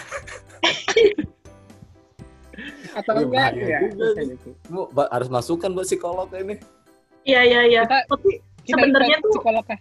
[2.98, 3.50] Atau Iya, enggak?
[3.54, 4.34] Ya, bisa nih.
[4.34, 4.58] gitu.
[4.90, 6.58] Ba- harus masukkan buat psikolog ini.
[7.22, 7.82] Iya iya iya.
[7.86, 9.78] Tapi sebenarnya tuh psikolog ya.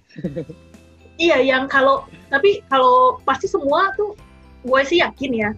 [1.26, 4.14] iya yang kalau tapi kalau pasti semua tuh
[4.62, 5.50] gue sih yakin ya.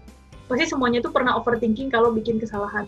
[0.48, 2.88] Pasti semuanya tuh pernah overthinking kalau bikin kesalahan.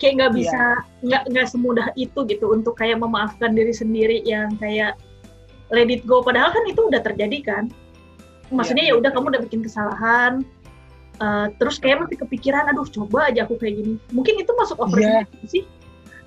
[0.00, 0.60] Kayak nggak bisa
[1.04, 4.96] nggak nggak semudah itu gitu untuk kayak memaafkan diri sendiri yang kayak
[5.68, 6.24] let it go.
[6.24, 7.64] Padahal kan itu udah terjadi kan.
[8.50, 10.42] Maksudnya Iya, ya udah kamu udah bikin kesalahan.
[11.20, 14.00] eh, terus kayak masih kepikiran, aduh coba aja aku kayak gini.
[14.08, 15.68] Mungkin itu masuk overthinking sih.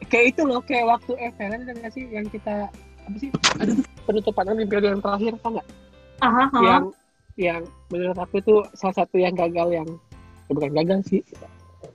[0.06, 2.70] Kayak itu loh, kayak waktu FLN kan nggak sih yang kita
[3.02, 3.34] apa sih?
[3.58, 5.34] Aduh, penutupan Olimpiade yang terakhir?
[5.42, 5.64] Aha,
[6.22, 6.62] aha.
[6.62, 6.84] Yang
[7.42, 9.90] yang menurut aku itu salah satu yang gagal yang
[10.46, 11.22] ya bukan gagal sih.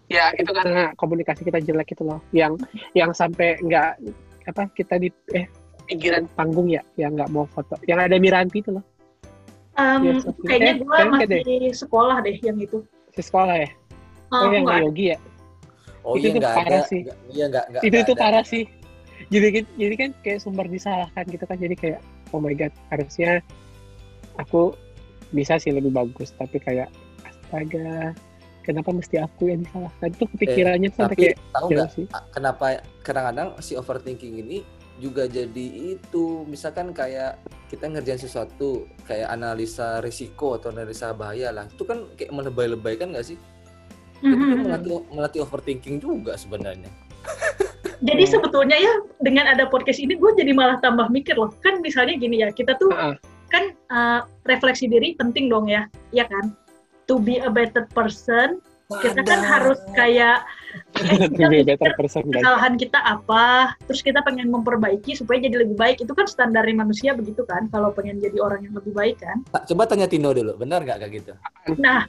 [0.09, 2.21] Ya itu karena komunikasi kita jelek itu loh.
[2.33, 4.01] Yang yang sampai nggak
[4.49, 5.44] apa kita di eh
[5.85, 7.77] pinggiran panggung ya yang nggak mau foto.
[7.85, 8.85] Yang ada Miranti itu loh.
[9.77, 10.42] Em, Yes, oke.
[10.42, 12.83] kayaknya Eh, gue masih sekolah deh yang itu.
[13.14, 13.71] Si sekolah ya.
[14.29, 15.18] Oh, aku yang Yogi ya.
[16.03, 16.88] Oh Itu iya tuh nggak parah ada.
[16.88, 17.01] sih.
[17.05, 17.83] nggak- Iya nggak nggak.
[17.85, 18.21] itu itu ada.
[18.21, 18.64] parah sih
[19.29, 23.42] jadi kan- jadi kan kayak sumber disalahkan gitu kan jadi kayak oh my god harusnya
[24.37, 24.73] aku
[25.31, 26.88] bisa sih lebih bagus tapi kayak
[27.27, 28.14] astaga
[28.68, 32.26] kenapa mesti aku yang disalahkan itu kepikirannya tuh sampai Tapi kayak tahu nggak sih a-
[32.28, 32.64] kenapa
[33.00, 34.59] kadang-kadang si overthinking ini
[34.98, 41.64] juga jadi itu misalkan kayak kita ngerjain sesuatu kayak analisa risiko atau analisa bahaya lah
[41.64, 43.38] itu kan kayak melebay-lebay kan nggak sih
[44.18, 44.62] itu kan Mhm.
[44.66, 46.90] melatih melatih overthinking juga sebenarnya
[47.98, 48.33] Jadi Hmm.
[48.33, 51.50] sebetulnya ya dengan ada podcast ini gue jadi malah tambah mikir loh.
[51.59, 53.18] Kan misalnya gini ya, kita tuh Heeh.
[53.50, 55.83] kan uh, refleksi diri penting dong ya,
[56.14, 56.54] ya kan?
[57.09, 60.44] To be a better person, kita kan harus kayak
[61.01, 64.53] eh, to kita be a mikir better person guys kesalahan kita apa, terus kita pengen
[64.53, 66.05] memperbaiki supaya jadi lebih baik.
[66.05, 69.40] Itu kan standarnya manusia begitu kan, kalau pengen jadi orang yang lebih baik kan.
[69.53, 71.33] Tak, coba tanya Tino dulu benar nggak kayak gitu
[71.81, 72.05] Nah,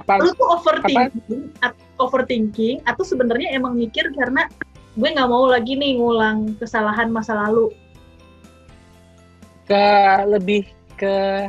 [0.00, 4.48] apa lu tuh overthinking, at- overthinking atau sebenarnya emang mikir karena
[4.96, 7.70] gue nggak mau lagi nih ngulang kesalahan masa lalu.
[9.70, 9.86] ke
[10.26, 10.66] lebih
[10.98, 11.46] ke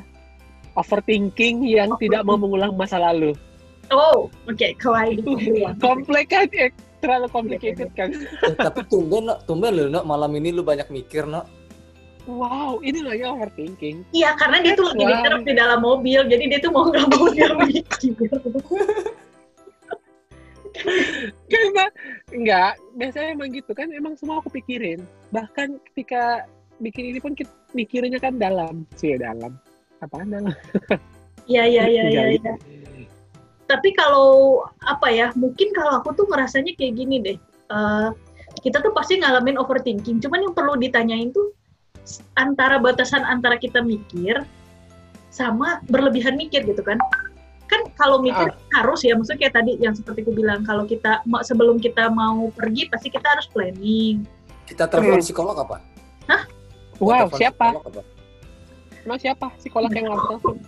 [0.75, 3.33] overthinking yang tidak mau mengulang masa lalu
[3.91, 4.71] Oh, oke,
[5.11, 5.75] itu duluan.
[5.83, 6.71] kompleks kan eh,
[7.03, 11.27] terlalu complicated kan Eh, tapi tumben no, tumben lo no, malam ini lu banyak mikir
[11.27, 11.43] no
[12.23, 15.11] wow ini lagi overthinking Iya, karena dia tuh lagi Wah.
[15.11, 18.15] mikir di dalam mobil, jadi dia tuh mau nggak mau dia mikir.
[21.51, 21.85] Karena
[22.31, 25.03] enggak, biasanya emang gitu kan, emang semua aku pikirin.
[25.35, 26.47] Bahkan ketika
[26.79, 29.59] bikin ini pun kita mikirnya kan dalam, sih dalam.
[30.01, 30.51] Apaan dalam?
[31.49, 32.23] Iya, iya, iya, iya.
[32.37, 32.53] Iya.
[33.65, 37.37] Tapi kalau apa ya, mungkin kalau aku tuh ngerasanya kayak gini deh.
[37.67, 38.07] Eh,
[38.61, 40.21] kita tuh pasti ngalamin overthinking.
[40.21, 41.51] Cuman yang perlu ditanyain tuh
[42.37, 44.45] antara batasan antara kita mikir
[45.33, 47.01] sama berlebihan mikir gitu kan.
[47.65, 51.81] Kan kalau mikir harus ya, maksudnya kayak tadi yang seperti aku bilang, kalau kita sebelum
[51.81, 54.23] kita mau pergi pasti kita harus planning.
[54.69, 55.25] kita telepon Hmm.
[55.25, 55.83] psikolog apa
[57.01, 57.67] Wow, Telepon siapa?
[57.81, 58.01] apa?
[59.05, 60.59] Emang siapa psikolog yang ngomong?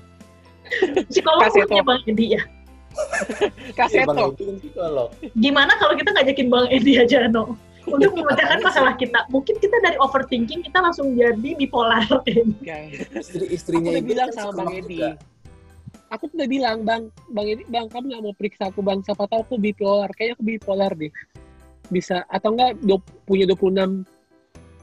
[1.12, 2.42] Psikolog punya Bang Edi ya.
[3.78, 4.26] Bang Kaseto.
[4.38, 5.10] Edi kan psikolog.
[5.38, 7.58] Gimana kalau kita ngajakin Bang Edi aja, No?
[7.84, 9.28] Untuk memecahkan masalah kita.
[9.28, 12.08] Mungkin kita dari overthinking, kita langsung jadi bipolar.
[12.64, 13.12] Guys.
[13.36, 15.04] Istri Aku udah itu bilang kan sama Bang Edi.
[15.04, 15.12] juga.
[16.14, 19.04] Aku tuh udah bilang, Bang, Bang Edi, Bang, kamu nggak mau periksa aku, Bang.
[19.04, 20.08] Siapa tahu aku bipolar.
[20.16, 21.12] Kayaknya aku bipolar deh.
[21.92, 22.80] Bisa, atau enggak
[23.28, 24.08] punya 26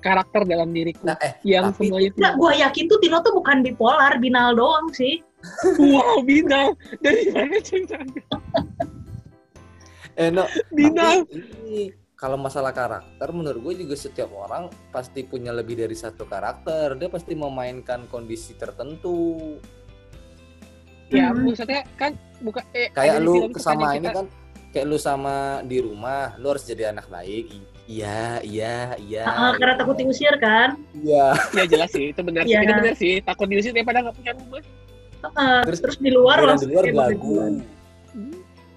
[0.01, 1.05] karakter dalam diriku.
[1.05, 4.53] Nah, eh, yang tapi- semuanya Nggak, tuh, gue yakin tuh Tino tuh bukan bipolar, binal
[4.53, 5.21] doang sih.
[5.81, 6.77] wow, Binal.
[7.01, 8.23] Dari mana ceritanya?
[10.15, 11.25] eh no, Binal.
[11.25, 11.81] tapi ini
[12.13, 17.09] kalau masalah karakter menurut gue juga setiap orang pasti punya lebih dari satu karakter dia
[17.09, 19.57] pasti memainkan kondisi tertentu
[21.09, 21.43] Ya, Hmm.
[21.43, 24.27] maksudnya kan bukan eh, kayak lu sama ini kita- kan
[24.71, 25.35] kayak lu sama
[25.65, 27.51] di rumah lu harus jadi anak baik
[27.91, 30.79] iya iya iya Ah, karena takut diusir kan.
[30.95, 32.55] iya Ya jelas sih, itu benar sih.
[32.55, 32.63] Iya.
[32.63, 33.15] Itu benar sih.
[33.21, 34.63] Takut diusir daripada nggak punya rumah.
[35.35, 37.67] Ah, Terus- terus, di luar langsung di luar belagu begitu.
[38.11, 38.37] Hmm.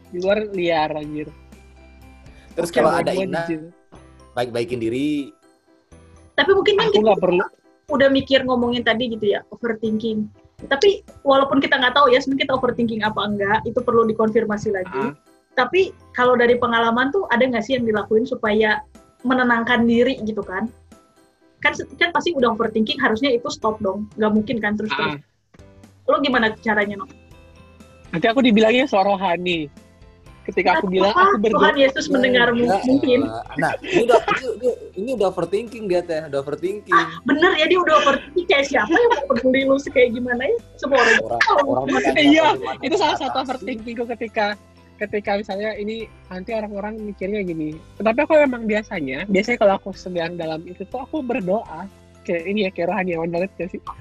[0.10, 1.28] Di luar liar anjir.
[2.54, 3.74] terus Oke, kalau ada Ina izin.
[4.32, 5.34] baik baikin diri
[6.34, 7.42] Tapi mungkin kan kita nggak perlu.
[7.88, 10.30] udah mikir ngomongin tadi gitu ya, overthinking.
[10.64, 15.02] Tapi walaupun kita nggak tahu ya, sebenarnya kita overthinking apa enggak, itu perlu dikonfirmasi lagi.
[15.04, 15.14] Ah.
[15.54, 18.82] Tapi kalau dari pengalaman tuh ada nggak sih yang dilakuin supaya
[19.24, 20.68] menenangkan diri gitu kan?
[21.64, 25.16] Kan kan pasti udah overthinking harusnya itu stop dong, nggak mungkin kan terus terus.
[25.16, 26.12] Ah.
[26.12, 27.08] Lo gimana caranya no?
[28.12, 29.72] Nanti aku dibilangnya suara rohani.
[30.44, 31.72] Ketika aku bilang aku berdoa.
[31.72, 33.20] Tuhan Yesus mendengarmu Ya mungkin.
[33.56, 36.92] nah ini udah ini, ini- udah overthinking dia teh udah overthinking
[37.24, 40.58] Bener ya dia udah overthinking kayak siapa yang mau peduli lu kayak gimana ya?
[40.76, 42.48] Semua orang orang orang Iya,
[42.84, 44.60] Itu salah satu overthinkingku ketika
[44.98, 47.76] ketika misalnya ini nanti orang-orang mikirnya gini.
[47.98, 51.86] Tapi aku emang biasanya, biasanya kalau aku sedang dalam itu tuh aku berdoa.
[52.24, 53.82] Kayak ini ya, kayak rohaniawan banget gak sih?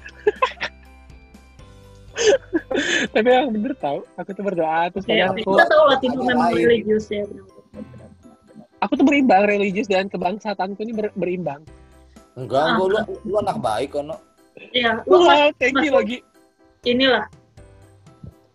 [3.13, 6.49] Tapi yang bener tau, aku tuh berdoa terus Ya, kadang aku kita tahu Ada memang
[6.53, 7.25] religius ya.
[8.79, 11.63] aku tuh berimbang religius dan kebangsatanku ini ber- berimbang.
[12.33, 14.17] enggak enggak lu lu anak baik kok no
[14.73, 15.25] Iya, lu
[15.57, 16.17] thank you lagi.
[16.83, 17.25] inilah.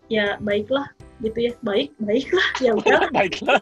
[0.07, 0.87] Ya baiklah
[1.23, 1.51] gitu ya.
[1.63, 2.47] Baik, baiklah.
[2.63, 3.07] Ya udah.
[3.15, 3.59] Baiklah.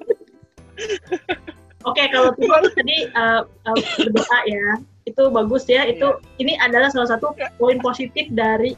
[1.86, 4.68] Oke, kalau Timo tadi uh, uh, berdoa ya.
[5.08, 5.88] Itu bagus ya.
[5.88, 8.76] Itu ini adalah salah satu poin positif dari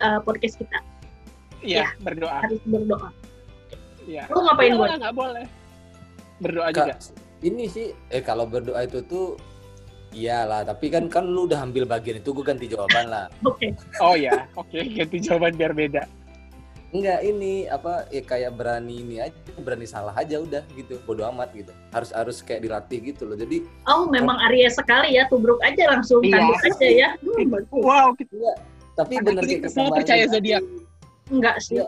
[0.00, 0.78] uh, podcast kita.
[1.60, 2.38] Iya, berdoa.
[2.46, 3.10] Harus berdoa.
[4.08, 4.24] Iya.
[4.32, 4.80] Lu ngapain buat?
[4.88, 5.46] boleh, nggak boleh.
[6.38, 6.96] Berdoa Kak, juga.
[7.44, 9.34] ini sih eh kalau berdoa itu tuh
[10.16, 13.74] iyalah tapi kan kan lu udah ambil bagian itu gue ganti jawaban lah Oke.
[14.00, 16.08] Oh ya, oke ganti jawaban biar beda.
[16.88, 21.52] Enggak ini apa ya kayak berani ini aja berani salah aja udah gitu bodo amat
[21.52, 25.28] gitu harus harus kayak dilatih gitu loh jadi Oh, memang Aries sekali ya.
[25.28, 26.32] Tubruk aja langsung Iya.
[26.40, 27.08] tanduk aja ya.
[27.20, 27.82] Hmm, bagus.
[27.84, 28.36] Wow, kita
[28.94, 30.62] tapi Karena bener kita kayak percaya zodiak.
[31.28, 31.76] Enggak sih.
[31.80, 31.86] Iya.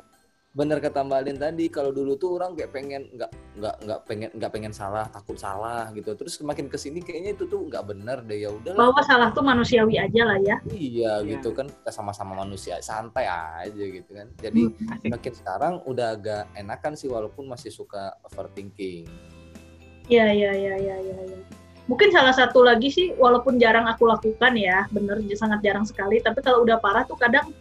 [0.50, 4.28] Bener kata Mbak Alin tadi kalau dulu tuh orang kayak pengen nggak nggak nggak pengen
[4.34, 8.18] nggak pengen salah takut salah gitu terus semakin ke sini kayaknya itu tuh nggak bener
[8.26, 10.58] deh ya udahlah Bahwa salah tuh manusiawi aja lah ya.
[10.74, 11.38] iya Iya.
[11.38, 15.06] gitu kan kita sama-sama manusia santai aja gitu kan jadi Hmm.
[15.06, 19.06] makin sekarang udah agak enakan sih walaupun masih suka overthinking
[20.10, 21.14] Iya, iya, iya, iya, iya.
[21.22, 21.38] Ya.
[21.86, 26.18] Mungkin salah satu lagi sih, walaupun jarang aku lakukan ya, bener sangat jarang sekali.
[26.18, 27.54] Tapi kalau udah parah tuh kadang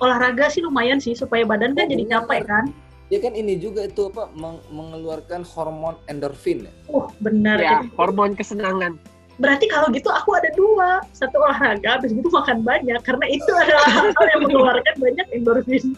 [0.00, 2.12] olahraga sih lumayan sih supaya badan kan Oh, jadi bener.
[2.20, 2.64] capek kan.
[3.10, 7.58] ya kan ini juga itu apa meng- mengeluarkan hormon endorfin ya Uh, benar.
[7.58, 8.96] Ya, hormon kesenangan.
[9.36, 13.88] Berarti kalau gitu aku ada dua, satu olahraga, habis gitu makan banyak karena itu adalah
[13.88, 15.84] hal yang mengeluarkan banyak endorfin.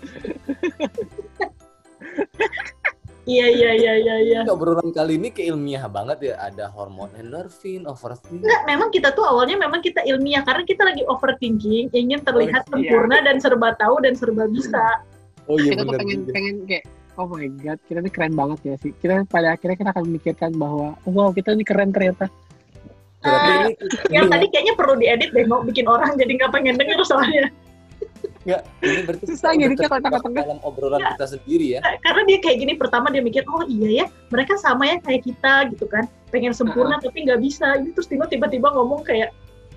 [3.22, 4.40] Iya iya iya iya iya.
[4.42, 9.22] Nggak, obrolan kali ini keilmiah banget ya ada hormon endorfin overthinking Enggak, memang kita tuh
[9.22, 12.70] awalnya memang kita ilmiah karena kita lagi overthinking, ingin terlihat iya.
[12.74, 15.06] sempurna dan serba tahu dan serba bisa.
[15.50, 18.74] oh iya kita tuh pengen pengen kayak oh my god, kita ini keren banget ya
[18.82, 18.90] sih.
[18.90, 22.26] Kita pada akhirnya kita akan memikirkan bahwa oh, wow kita ini keren ternyata.
[23.22, 23.78] ini
[24.10, 27.54] Yang ini tadi kayaknya perlu diedit deh, mau bikin orang jadi nggak pengen denger soalnya.
[28.42, 30.42] Nggak, ini berarti Susah tengah-tengah.
[30.42, 34.06] dalam obrolan kita sendiri ya Karena dia kayak gini, pertama dia mikir, oh iya ya,
[34.34, 37.78] mereka sama ya kayak kita gitu kan, pengen sempurna tapi nggak bisa.
[37.78, 39.30] Ini terus tiba-tiba ngomong kayak,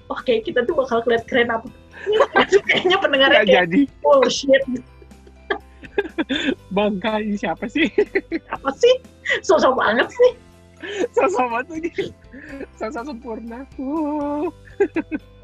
[0.10, 1.68] oh kayak kita tuh bakal kelihatan keren apa.
[2.70, 3.82] kayaknya pendengarnya Nggak kayak, jadi.
[4.02, 4.64] oh shit,
[6.76, 7.88] Bangka ini siapa sih?
[8.52, 8.94] apa sih?
[9.46, 10.32] Sosok banget sih.
[11.16, 11.90] Sosok banget lagi.
[12.78, 13.60] Sosok sempurna.
[13.80, 14.50] Uh.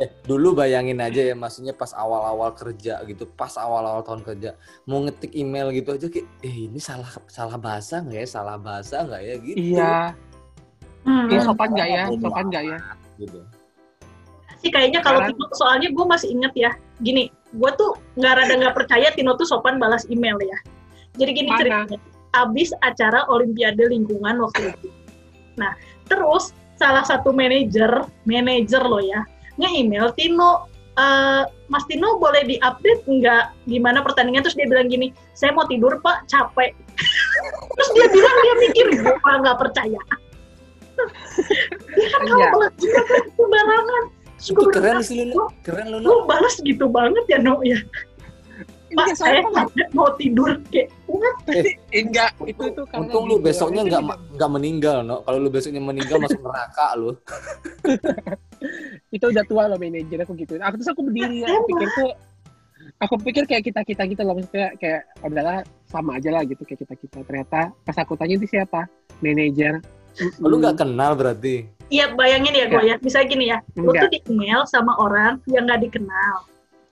[0.04, 5.00] eh dulu bayangin aja ya maksudnya pas awal-awal kerja gitu pas awal-awal tahun kerja mau
[5.08, 9.22] ngetik email gitu aja kayak eh ini salah salah bahasa nggak ya salah bahasa nggak
[9.24, 9.96] ya gitu Iya.
[11.08, 11.32] Hmm.
[11.32, 12.04] Ini sopan nggak ya?
[12.12, 12.78] Sopan nggak ya?
[13.24, 13.40] gitu
[14.62, 18.76] sih kayaknya kalau Timo, soalnya gue masih inget ya, gini, gue tuh nggak rada nggak
[18.78, 20.58] percaya Tino tuh sopan balas email ya.
[21.18, 21.60] Jadi gini Mana?
[21.60, 22.00] ceritanya,
[22.38, 24.88] abis acara Olimpiade lingkungan waktu itu.
[25.62, 25.78] Nah,
[26.10, 29.22] terus salah satu manajer, manajer lo ya,
[29.56, 30.66] nge-email Tino,
[30.98, 34.42] "Eh, Mas Tino boleh diupdate nggak gimana pertandingan?
[34.42, 36.74] Terus dia bilang gini, saya mau tidur pak, capek.
[37.78, 40.02] terus dia bilang dia mikir, gue nggak percaya.
[41.96, 42.50] dia kan kalau Iya.
[42.52, 44.04] balas kan sembarangan.
[44.42, 46.26] Terus keren sih lu, "Lo- keren lu Lu.
[46.26, 47.78] balas gitu banget ya No ya
[48.92, 51.36] Pak saya soalnya kan- mau tidur kayak what?
[51.92, 52.32] enggak.
[52.44, 55.16] Itu tuh karena Untung lu besoknya Itu nggak juga- ma- nggak meninggal, no.
[55.22, 57.12] Kalau lu besoknya meninggal masuk neraka lu.
[59.10, 60.18] itu udah tua loh manajer.
[60.22, 60.56] Aku gitu.
[60.58, 62.12] Aku terus aku berdiri Ya, aku pikir tuh
[62.98, 64.34] aku pikir kayak kita kita gitu loh.
[64.34, 68.48] Maksudnya kayak adalah sama aja lah gitu kayak kita kita ternyata pas aku tanya itu
[68.50, 68.88] siapa?
[69.20, 69.80] Manajer.
[70.38, 71.68] Lu nggak kenal berarti.
[71.88, 72.96] Iya bayangin ya gue ya.
[72.98, 74.08] Bisa gini ya lu Enggak.
[74.08, 76.36] tuh di email sama orang yang nggak dikenal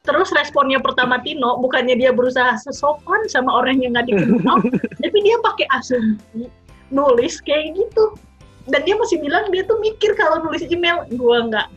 [0.02, 4.58] terus responnya pertama Tino bukannya dia berusaha sesopan sama orang yang nggak dikenal
[5.02, 6.48] tapi dia pakai asumsi
[6.90, 8.16] nulis kayak gitu
[8.66, 11.68] dan dia masih bilang dia tuh mikir kalau nulis email gua nggak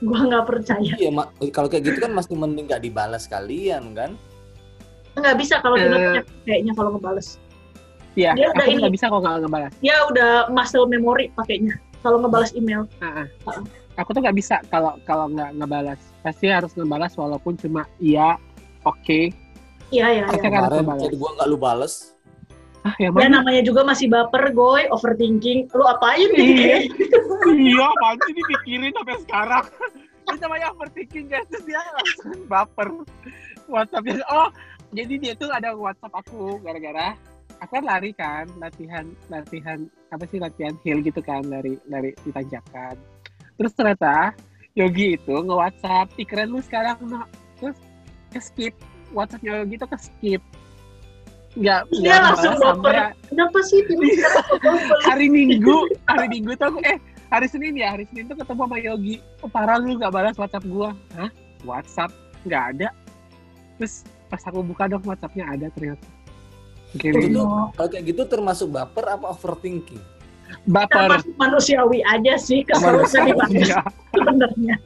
[0.00, 4.12] gua nggak percaya Iya, Ma- kalau kayak gitu kan masih mending nggak dibalas kalian kan.
[5.14, 7.38] nggak bisa kalau Tino punya kayaknya kalau ngebales
[8.14, 8.78] Iya, Dia udah aku ini.
[8.82, 9.72] nggak bisa kok nggak ngebalas.
[9.78, 13.60] dia udah muscle memory pakainya kalau ngebales email Ah, ah.
[13.98, 15.98] Aku tuh nggak bisa kalau kalau nggak ngebalas.
[16.22, 18.38] Pasti harus ngebalas walaupun cuma iya,
[18.86, 19.34] oke.
[19.90, 20.50] iya ya, Pasti ya.
[20.50, 21.02] kan harus ngebalas.
[21.02, 21.94] jadi gua nggak lu bales.
[22.86, 23.42] Ah, ya mana?
[23.42, 26.78] namanya juga masih baper goy overthinking lu apain nih Iya.
[27.74, 29.64] iya, apaan sih dipikirin sampai sekarang?
[30.30, 31.46] Itu namanya overthinking guys.
[31.50, 32.88] Terus dia langsung baper.
[33.68, 34.48] WhatsAppnya, oh
[34.88, 37.12] jadi dia tuh ada WhatsApp aku gara-gara
[37.58, 39.78] aku kan lari kan latihan latihan
[40.14, 42.96] apa sih latihan hill gitu kan dari dari di tanjakan
[43.58, 44.32] terus ternyata
[44.78, 47.26] Yogi itu nge WhatsApp ih keren lu sekarang no.
[47.58, 47.78] terus
[48.30, 48.74] ke skip
[49.12, 50.42] WhatsAppnya Yogi tuh ke skip.
[51.58, 53.16] Nggak nggak langsung baper.
[53.32, 54.76] kenapa sih baper?
[55.08, 57.00] hari Minggu hari Minggu tuh aku eh
[57.32, 59.16] hari Senin ya hari Senin tuh ketemu sama Yogi.
[59.40, 60.92] Oh, parah lu nggak balas WhatsApp gua.
[61.16, 61.30] Hah?
[61.64, 62.12] WhatsApp?
[62.44, 62.88] Nggak ada.
[63.80, 66.04] Terus pas aku buka dong WhatsAppnya ada ternyata
[66.96, 67.44] Itu Gini, tuh
[67.76, 70.00] kalau kayak gitu termasuk baper apa overthinking?
[70.64, 71.20] baper.
[71.20, 73.12] Masuk manusiawi aja sih dibahas
[73.52, 73.84] Iya.
[74.12, 74.76] sebenarnya.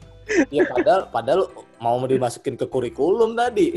[0.50, 1.42] Ya padahal padahal
[1.78, 3.74] mau dimasukin ke kurikulum tadi.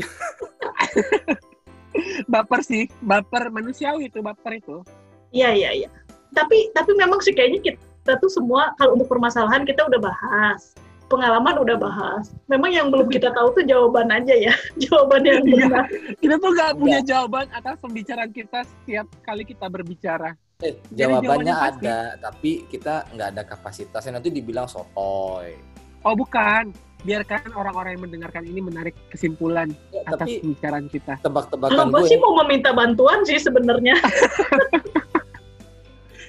[2.26, 4.82] baper sih baper manusiawi itu baper itu.
[5.30, 5.88] Iya iya iya.
[6.34, 10.74] Tapi tapi memang sih kayaknya kita tuh semua kalau untuk permasalahan kita udah bahas
[11.06, 12.24] pengalaman udah bahas.
[12.46, 14.54] Memang yang belum kita tahu tuh jawaban aja ya.
[14.82, 15.54] Jawaban yang Iya.
[15.66, 15.84] benar.
[16.16, 20.34] Kita tuh nggak punya jawaban atas pembicaraan kita setiap kali kita berbicara.
[20.58, 21.84] Eh, jawabannya jawabannya pasti.
[21.84, 24.12] ada, tapi kita nggak ada kapasitasnya.
[24.14, 25.54] Nanti dibilang sotoy.
[26.02, 26.70] oh bukan.
[26.98, 31.14] Biarkan orang-orang yang mendengarkan ini menarik kesimpulan Ya, atas tapi pembicaraan kita.
[31.20, 33.94] tebak-tebakan gue gue, sih mau meminta bantuan sih sebenarnya.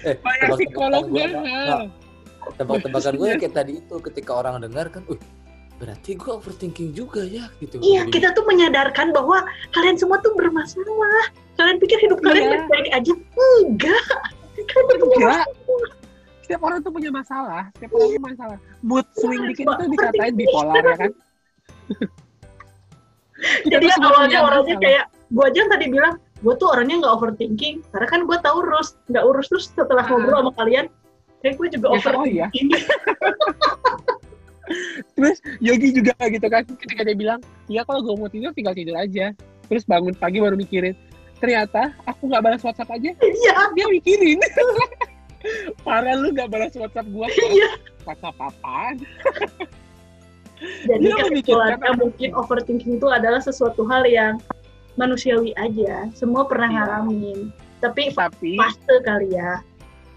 [0.05, 1.25] Eh, banyak gue, psikolognya.
[1.33, 1.81] nah,
[2.55, 5.19] tebak-tebakan gue kayak tadi itu ketika orang dengar kan, uh,
[5.77, 7.77] berarti gue overthinking juga ya gitu.
[7.79, 11.25] iya Jadi, kita tuh menyadarkan bahwa kalian semua tuh bermasalah.
[11.53, 12.51] Kalian pikir hidup kalian Iya.
[12.55, 13.13] baik-baik aja?
[13.65, 14.05] Enggak.
[14.57, 15.45] Kalian enggak.
[16.41, 17.67] setiap orang tuh punya masalah.
[17.75, 18.57] Setiap orang punya masalah.
[18.79, 21.11] Mood swing dikit tuh dikatain bipolar ya kan?
[23.69, 24.81] Jadi awalnya orangnya masalah.
[24.81, 28.55] kayak gue aja yang tadi bilang gue tuh orangnya nggak overthinking karena kan gue tahu
[28.61, 30.09] urus nggak urus terus setelah Ah.
[30.09, 30.85] ngobrol sama kalian
[31.43, 32.77] kayak gue juga Ya, oh overthinking iya.
[35.15, 37.39] terus Yogi juga gitu kan ketika dia bilang
[37.71, 39.31] iya kalau gue mau tidur tinggal tidur aja.
[39.67, 40.95] Terus bangun pagi baru mikirin
[41.37, 43.11] ternyata aku nggak balas WhatsApp aja.
[43.13, 43.55] Iya.
[43.77, 44.41] Dia mikirin.
[45.85, 47.77] Parah lu nggak balas WhatsApp gua iya.
[48.03, 48.95] WhatsApp apaan?
[50.89, 54.41] Jadi kesimpulannya mungkin overthinking itu adalah sesuatu hal yang
[54.97, 56.77] manusiawi aja semua pernah Iya.
[56.81, 57.39] ngalamin.
[57.77, 59.61] Tapi tapi fase kali ya.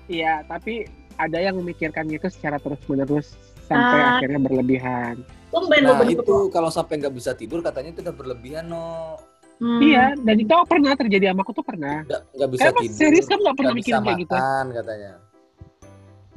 [0.09, 0.88] Iya tapi
[1.20, 4.16] ada yang memikirkannya itu secara terus menerus sampai Ah.
[4.16, 5.14] akhirnya berlebihan
[5.48, 9.18] tumben Nah itu kalau sampai nggak bisa tidur katanya itu udah berlebihan no.
[9.56, 9.76] Hmm.
[9.78, 12.00] iya dan itu pernah terjadi sama aku tuh pernah
[12.33, 12.96] Nggak bisa Kayak tidur.
[12.96, 15.12] serius kan nggak pernah bisa mikirin kayak gitu makan katanya.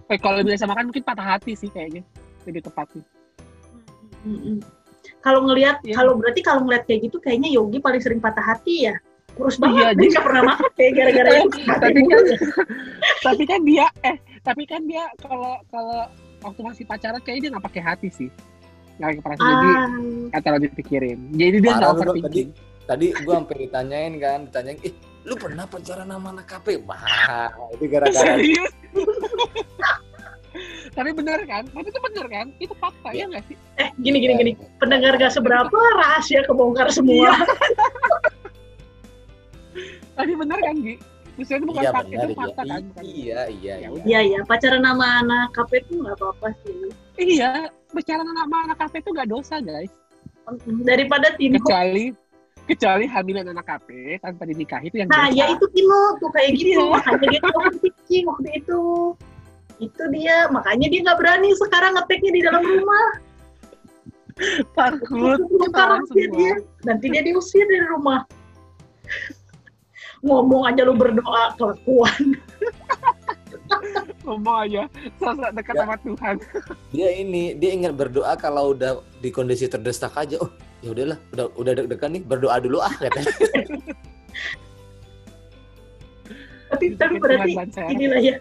[0.05, 2.03] eh, kalau biasa makan mungkin patah hati sih kayaknya
[2.43, 3.03] lebih tepatnya
[4.23, 4.59] Mm-mm.
[5.19, 5.95] Kalau ngelihat, Iya.
[5.95, 8.95] kalau berarti kalau ngelihat kayak gitu, kayaknya Yogi paling sering patah hati ya.
[9.33, 11.57] Kurus Iya, banget, dia jadi- nggak pernah makan kayak gara-gara itu.
[11.73, 12.21] tapi kan
[13.21, 16.11] tapi kan dia eh tapi kan dia kalau kalau
[16.43, 18.29] waktu masih pacaran kayaknya dia nggak pakai hati sih
[18.99, 19.87] nggak pakai perasaan jadi Ah,
[20.29, 22.49] nggak terlalu dipikirin jadi dia nggak overthinking
[22.83, 24.91] Tadi gua sampai ditanyain kan, ditanyain, eh
[25.23, 26.83] lu pernah pacaran sama anak KP?
[26.83, 28.75] Wah, itu gara-gara serius
[30.91, 31.63] Tapi bener kan?
[31.71, 32.51] Tapi itu bener kan?
[32.59, 33.55] Itu fakta ya nggak sih?
[33.79, 34.51] Eh, gini gini gini.
[34.83, 37.31] Pendengar gak seberapa rahasia kebongkar semua.
[40.19, 40.95] Tapi bener kan, Gi?
[41.33, 42.37] Maksudnya itu bukan Iya fakta, benar itu iya.
[42.37, 42.81] fakta kan?
[42.83, 44.03] Bukan- Iya iya Ya iya.
[44.05, 46.77] Iya iya, pacaran sama anak KP itu nggak apa-apa sih.
[47.13, 47.49] Iya,
[47.89, 49.93] bicara sama anak kafe itu nggak dosa, guys.
[50.83, 51.57] Daripada Tino.
[51.57, 52.05] Kecuali
[52.63, 55.37] kecuali hamilan anak kafe tanpa dinikahi itu yang Nah, dosa.
[55.37, 56.81] ya itu Tino tuh kayak gitu.
[56.89, 58.81] Makanya dia overthinking waktu itu.
[59.81, 63.07] Itu dia, makanya dia nggak berani sekarang ngeteknya di dalam rumah.
[64.73, 65.37] takut,
[65.69, 66.33] rahasia semua.
[66.33, 66.53] dia.
[66.89, 68.25] Nanti dia diusir dari rumah.
[70.23, 72.39] Ngomong aja lu berdoa kelakuan.
[74.23, 74.81] Ngomong aja,
[75.19, 75.81] sosok dekat Ya.
[75.83, 76.35] sama Tuhan.
[76.89, 80.39] Dia ini dia ingat berdoa kalau udah di kondisi terdesak aja.
[80.39, 80.47] Oh
[80.79, 83.31] ya udahlah, udah udah deg-degan nih berdoa dulu ah katanya.
[86.71, 87.51] Tapi tapi berarti
[87.91, 88.35] inilah ya.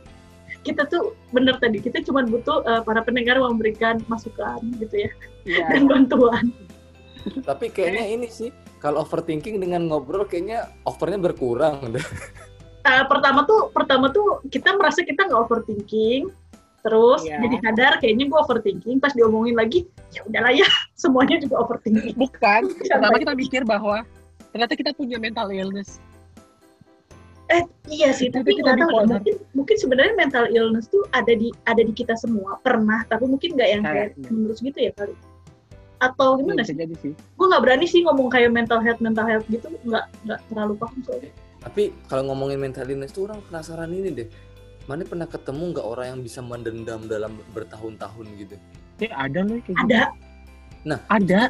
[0.63, 5.11] Kita tuh bener tadi, kita cuma butuh eh, para pendengar memberikan masukan gitu ya
[5.43, 5.67] Iya.
[5.75, 6.55] dan bantuan.
[7.43, 12.03] Tapi kayaknya ini sih kalau overthinking dengan ngobrol kayaknya overnya berkurang deh.
[12.83, 16.35] Eh, pertama tuh pertama tuh kita merasa kita nggak overthinking
[16.83, 17.39] terus Iya.
[17.39, 20.67] jadi sadar kayaknya gue overthinking pas diomongin lagi ya udahlah ya
[20.99, 22.63] semuanya juga overthinking Bukan.
[22.83, 24.03] Pertama kita mikir bahwa
[24.51, 26.03] ternyata kita punya mental illness.
[27.49, 31.07] eh iya sih Tapi tapi kita nggak tahu ya, mungkin mungkin sebenarnya mental illness tuh
[31.13, 34.31] ada di ada di kita semua pernah tapi mungkin nggak yang kayak Kayaknya.
[34.35, 35.15] menurut gitu ya kali
[36.03, 37.13] atau Iya, gimana bisa sih jadi sih.
[37.15, 40.99] gue nggak berani sih ngomong kayak mental health mental health gitu nggak nggak terlalu paham
[41.07, 41.31] soalnya
[41.63, 44.27] Tapi kalau ngomongin mental illness tuh orang penasaran ini deh.
[44.91, 48.59] Mana pernah ketemu nggak orang yang bisa mendendam dalam bertahun-tahun gitu?
[48.99, 49.87] Eh, ada loh kayak gitu.
[49.87, 50.03] ada
[51.07, 51.41] Ada.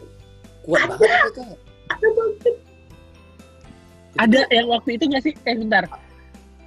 [0.63, 1.45] Kuat banget mereka.
[1.89, 2.55] ada banget
[4.21, 5.33] Ada yang waktu itu nggak sih?
[5.49, 5.89] Eh bentar.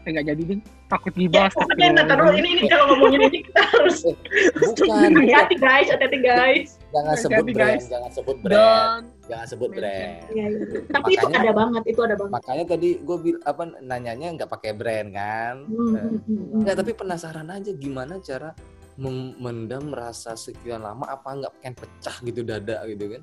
[0.05, 0.59] Eh nggak jadi deh.
[0.85, 1.49] Takut ya gibah.
[1.49, 5.11] pokoknya ntar dulu ini ini kalau ngomongin ini kita harus Bukan, bukan.
[5.17, 7.83] hati-hati guys hati-hati guys jangan sebut brand, guys.
[7.89, 9.01] jangan sebut brand, Don.
[9.27, 9.81] jangan sebut Mention.
[9.83, 10.23] brand.
[10.29, 10.59] Iya, iya.
[10.87, 12.33] Tapi itu Makanya- ada banget, itu ada banget.
[12.37, 15.55] Makanya tadi gue bil apa nanyanya nggak pakai brand kan?
[15.65, 16.59] Hmm, hmm, hmm, hmm.
[16.61, 18.49] Nggak, tapi penasaran aja gimana cara
[18.95, 23.21] memendam rasa sekian lama apa nggak pengen pecah gitu dada gitu kan?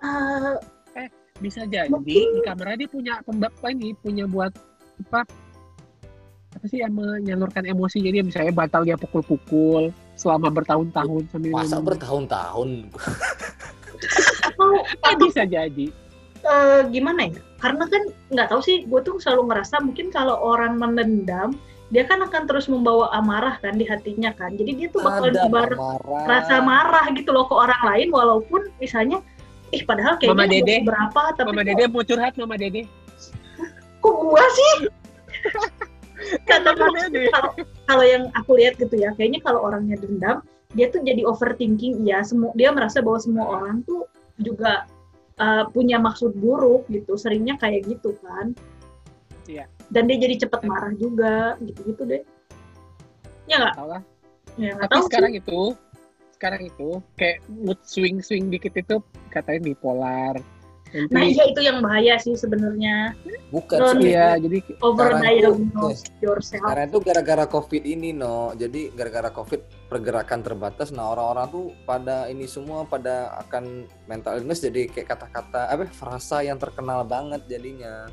[0.00, 0.58] Ah,
[1.40, 4.52] Bisa jadi Mungkin- di kamera dia punya pembab ini punya buat
[5.08, 5.24] apa?
[6.50, 12.90] Apa sih yang menyalurkan emosi jadi misalnya batal dia pukul-pukul selama bertahun-tahun sambil Masa bertahun-tahun?
[14.50, 14.68] atau
[15.06, 15.86] Eh, bisa jadi.
[16.40, 17.36] eh, gimana ya?
[17.60, 21.52] Karena kan nggak tahu sih, gue tuh selalu ngerasa mungkin kalau orang menendam,
[21.92, 24.56] dia kan akan terus membawa amarah kan di hatinya kan.
[24.56, 26.24] Jadi dia tuh bakal nyebar marah.
[26.24, 29.20] rasa marah gitu loh ke orang lain, walaupun misalnya,
[29.70, 30.76] ih padahal kayaknya Mama Dede.
[30.82, 32.82] berapa, tapi Mama kok, Dede mau curhat Mama Dede.
[34.00, 34.74] kok gua sih?
[36.44, 37.50] Kata kalau
[37.88, 40.44] kalau yang aku lihat gitu ya kayaknya kalau orangnya dendam
[40.76, 44.06] dia tuh jadi overthinking ya semua dia merasa bahwa semua orang tuh
[44.38, 44.86] juga
[45.40, 48.52] uh, punya maksud buruk gitu seringnya kayak gitu kan
[49.50, 49.66] Iya.
[49.90, 52.22] dan dia jadi cepet marah juga gitu gitu deh
[53.50, 54.02] ya nggak Tahu lah.
[54.54, 55.40] ya Tapi tahu sekarang sih.
[55.42, 55.60] itu
[56.38, 60.38] sekarang itu kayak mood swing swing dikit itu katanya bipolar.
[60.90, 63.14] Nanti nah iya itu yang bahaya sih sebenarnya
[63.54, 64.10] Bukan Non- sebenarnya.
[64.10, 68.50] iya jadi overdiagnose yourself Karena itu gara-gara COVID ini, no.
[68.54, 70.90] Jadi gara-gara COVID pergerakan terbatas.
[70.94, 74.62] Nah orang-orang tuh pada ini semua pada akan mental illness.
[74.62, 78.06] Jadi kayak kata-kata apa frasa yang terkenal banget jadinya.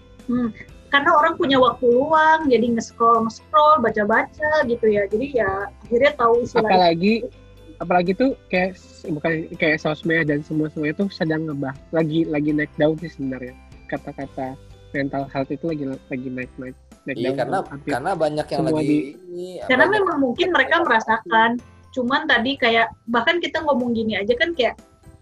[0.88, 5.52] karena orang punya waktu luang jadi nge-scroll nge-scroll baca-baca gitu ya jadi ya
[5.84, 7.14] akhirnya tahu istilah apalagi
[7.78, 8.74] apalagi tuh kayak
[9.06, 13.54] bukan kayak sosmed dan semua semua itu sedang ngebah lagi lagi naik daun sih sebenarnya
[13.86, 14.58] kata-kata
[14.92, 18.80] mental health itu lagi lagi naik naik naik Iya karena hampir karena banyak yang semua
[18.82, 19.48] lagi di- ini.
[19.64, 21.50] karena banyak- memang mungkin mereka merasakan
[21.94, 24.76] cuman tadi kayak bahkan kita ngomong gini aja kan kayak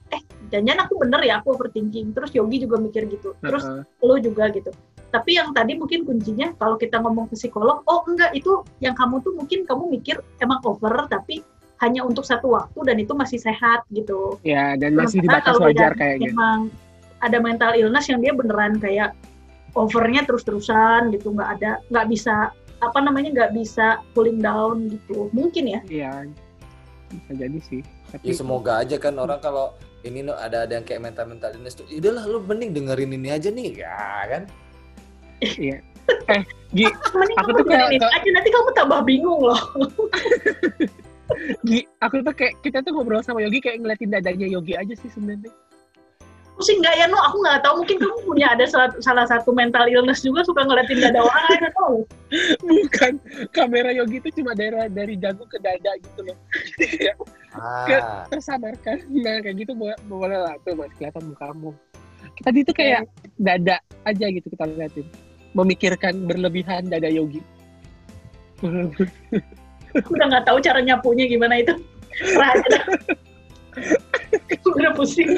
[0.10, 3.84] eh jangan aku bener ya aku overthinking terus Yogi juga mikir gitu terus Heeh.
[4.02, 4.72] lo juga gitu
[5.10, 9.24] tapi yang tadi mungkin kuncinya kalau kita ngomong ke psikolog oh enggak itu yang kamu
[9.24, 11.39] tuh mungkin kamu mikir emang over tapi
[11.78, 14.40] hanya untuk satu waktu dan itu masih sehat gitu.
[14.42, 16.32] Ya dan masih di Sementara batas kalau wajar kayaknya.
[16.32, 16.60] memang
[17.20, 19.12] ada mental illness yang dia beneran kayak
[19.74, 25.28] overnya terus-terusan gitu nggak ada nggak bisa apa namanya nggak bisa cooling down gitu.
[25.32, 25.80] Mungkin ya.
[25.86, 26.12] Iya
[27.08, 27.82] bisa jadi sih.
[28.08, 31.49] Tapi Ya semoga aja kan orang kalau ini no ada ada yang kayak mental mental
[31.52, 33.97] illness tuh, "Ya udahlah lu mending dengerin ini aja nih, ya
[34.28, 34.43] kan?
[35.41, 35.82] iya.
[36.30, 36.41] Eh
[36.72, 39.58] Gi mending Aku tuh kayak- ini aja nanti kamu tambah bingung loh
[41.65, 45.09] Gi aku tuh kayak kita tuh ngobrol sama Yogi kayak ngeliatin dadanya Yogi aja sih
[45.09, 45.49] sebenarnya
[46.55, 49.91] pusing nggak ya no aku nggak tahu mungkin kamu punya ada salah, salah satu mental
[49.91, 51.93] illness juga suka ngeliatin dada orang don't know
[52.65, 53.21] Bukan.
[53.53, 56.38] Kamera Yogi itu cuma daerah dari jago ke dada gitu loh.
[57.53, 59.05] Ah, Tersamarkan.
[59.13, 61.71] Nah, kayak gitu boleh, boleh lah tuh mas kelihatan mukamu.
[62.41, 63.07] Tadi itu kayak
[63.38, 65.07] dada aja gitu kita liatin.
[65.53, 67.39] Memikirkan berlebihan dada Yogi.
[69.96, 71.74] udah nggak tahu cara nyapunya gimana itu
[72.36, 72.54] dah.
[74.66, 75.30] udah pusing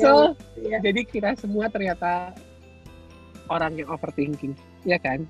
[0.00, 0.78] so, Iya.
[0.84, 2.32] jadi kita semua ternyata
[3.48, 4.52] orang yang overthinking,
[4.84, 5.24] ya kan?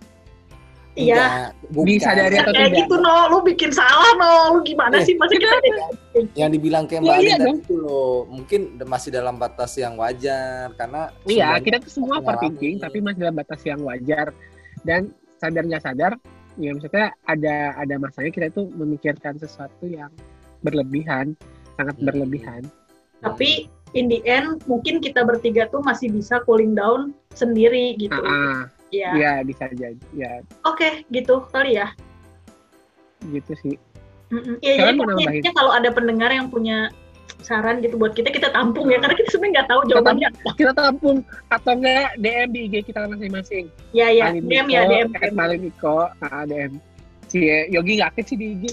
[0.94, 1.50] Iya.
[1.74, 2.78] Disadari atau kayak tidak?
[2.86, 5.58] gitu no, lu bikin salah no, lu gimana Eh, sih masa kita
[6.38, 7.58] yang dibilang kayak Ya, Mbak iya tadi dong.
[7.58, 13.02] itu loh mungkin masih dalam batas yang wajar karena Iya, kita tuh semua overthinking, tapi
[13.02, 14.30] masih dalam batas yang wajar.
[14.86, 15.10] Dan
[15.44, 16.12] sadar nggak sadar,
[16.56, 20.08] ya maksudnya ada ada masanya kita tuh memikirkan sesuatu yang
[20.64, 21.36] berlebihan,
[21.76, 22.06] sangat Hmm.
[22.08, 22.62] berlebihan.
[23.20, 28.16] Tapi in the end mungkin kita bertiga tuh masih bisa cooling down sendiri gitu.
[28.16, 29.10] Ah, Iya.
[29.12, 31.92] ya bisa jadi, ya Oke, gitu kali ya.
[33.24, 33.76] gitu sih.
[34.28, 34.56] Mm-mm.
[34.60, 36.92] Iya, Kalian jadi kalau ada pendengar yang punya
[37.44, 38.96] saran gitu buat kita, kita tampung ya.
[38.98, 40.28] Karena kita sebenarnya nggak tahu Kita jawabannya.
[40.56, 41.20] Kita tampung
[41.52, 43.68] atau enggak DM di IG kita masing-masing.
[43.92, 44.32] Ya, ya.
[44.32, 45.12] DM ya, DM.
[45.14, 46.80] at Niko, ah, DM.
[47.28, 48.64] Si Yogi nggak aktif sih di IG.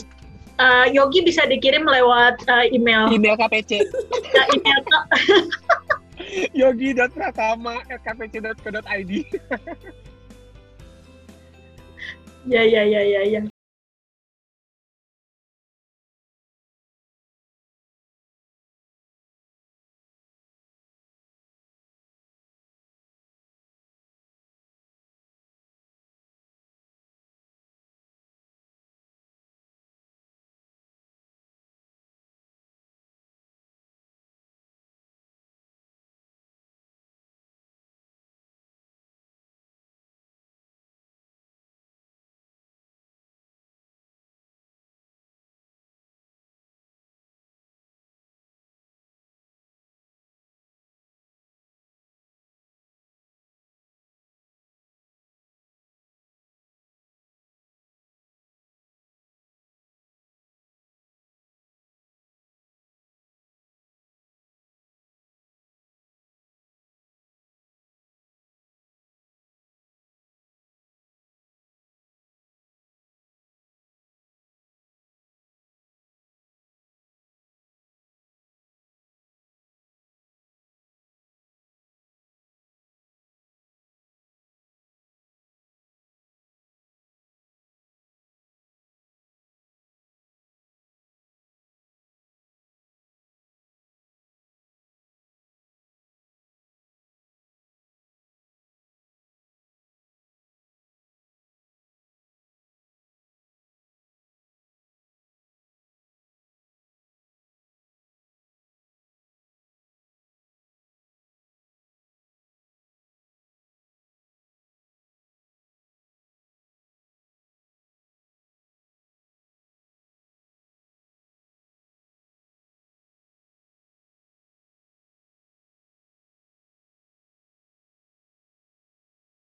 [0.62, 3.10] Eh, Yogi bisa dikirim lewat eh, email.
[3.12, 3.82] Email KPC.
[4.32, 4.96] Ya, email ke
[6.62, 9.12] yogi.pratama@kpc.co.id.
[12.48, 13.44] Ya, ya, ya, ya, ya.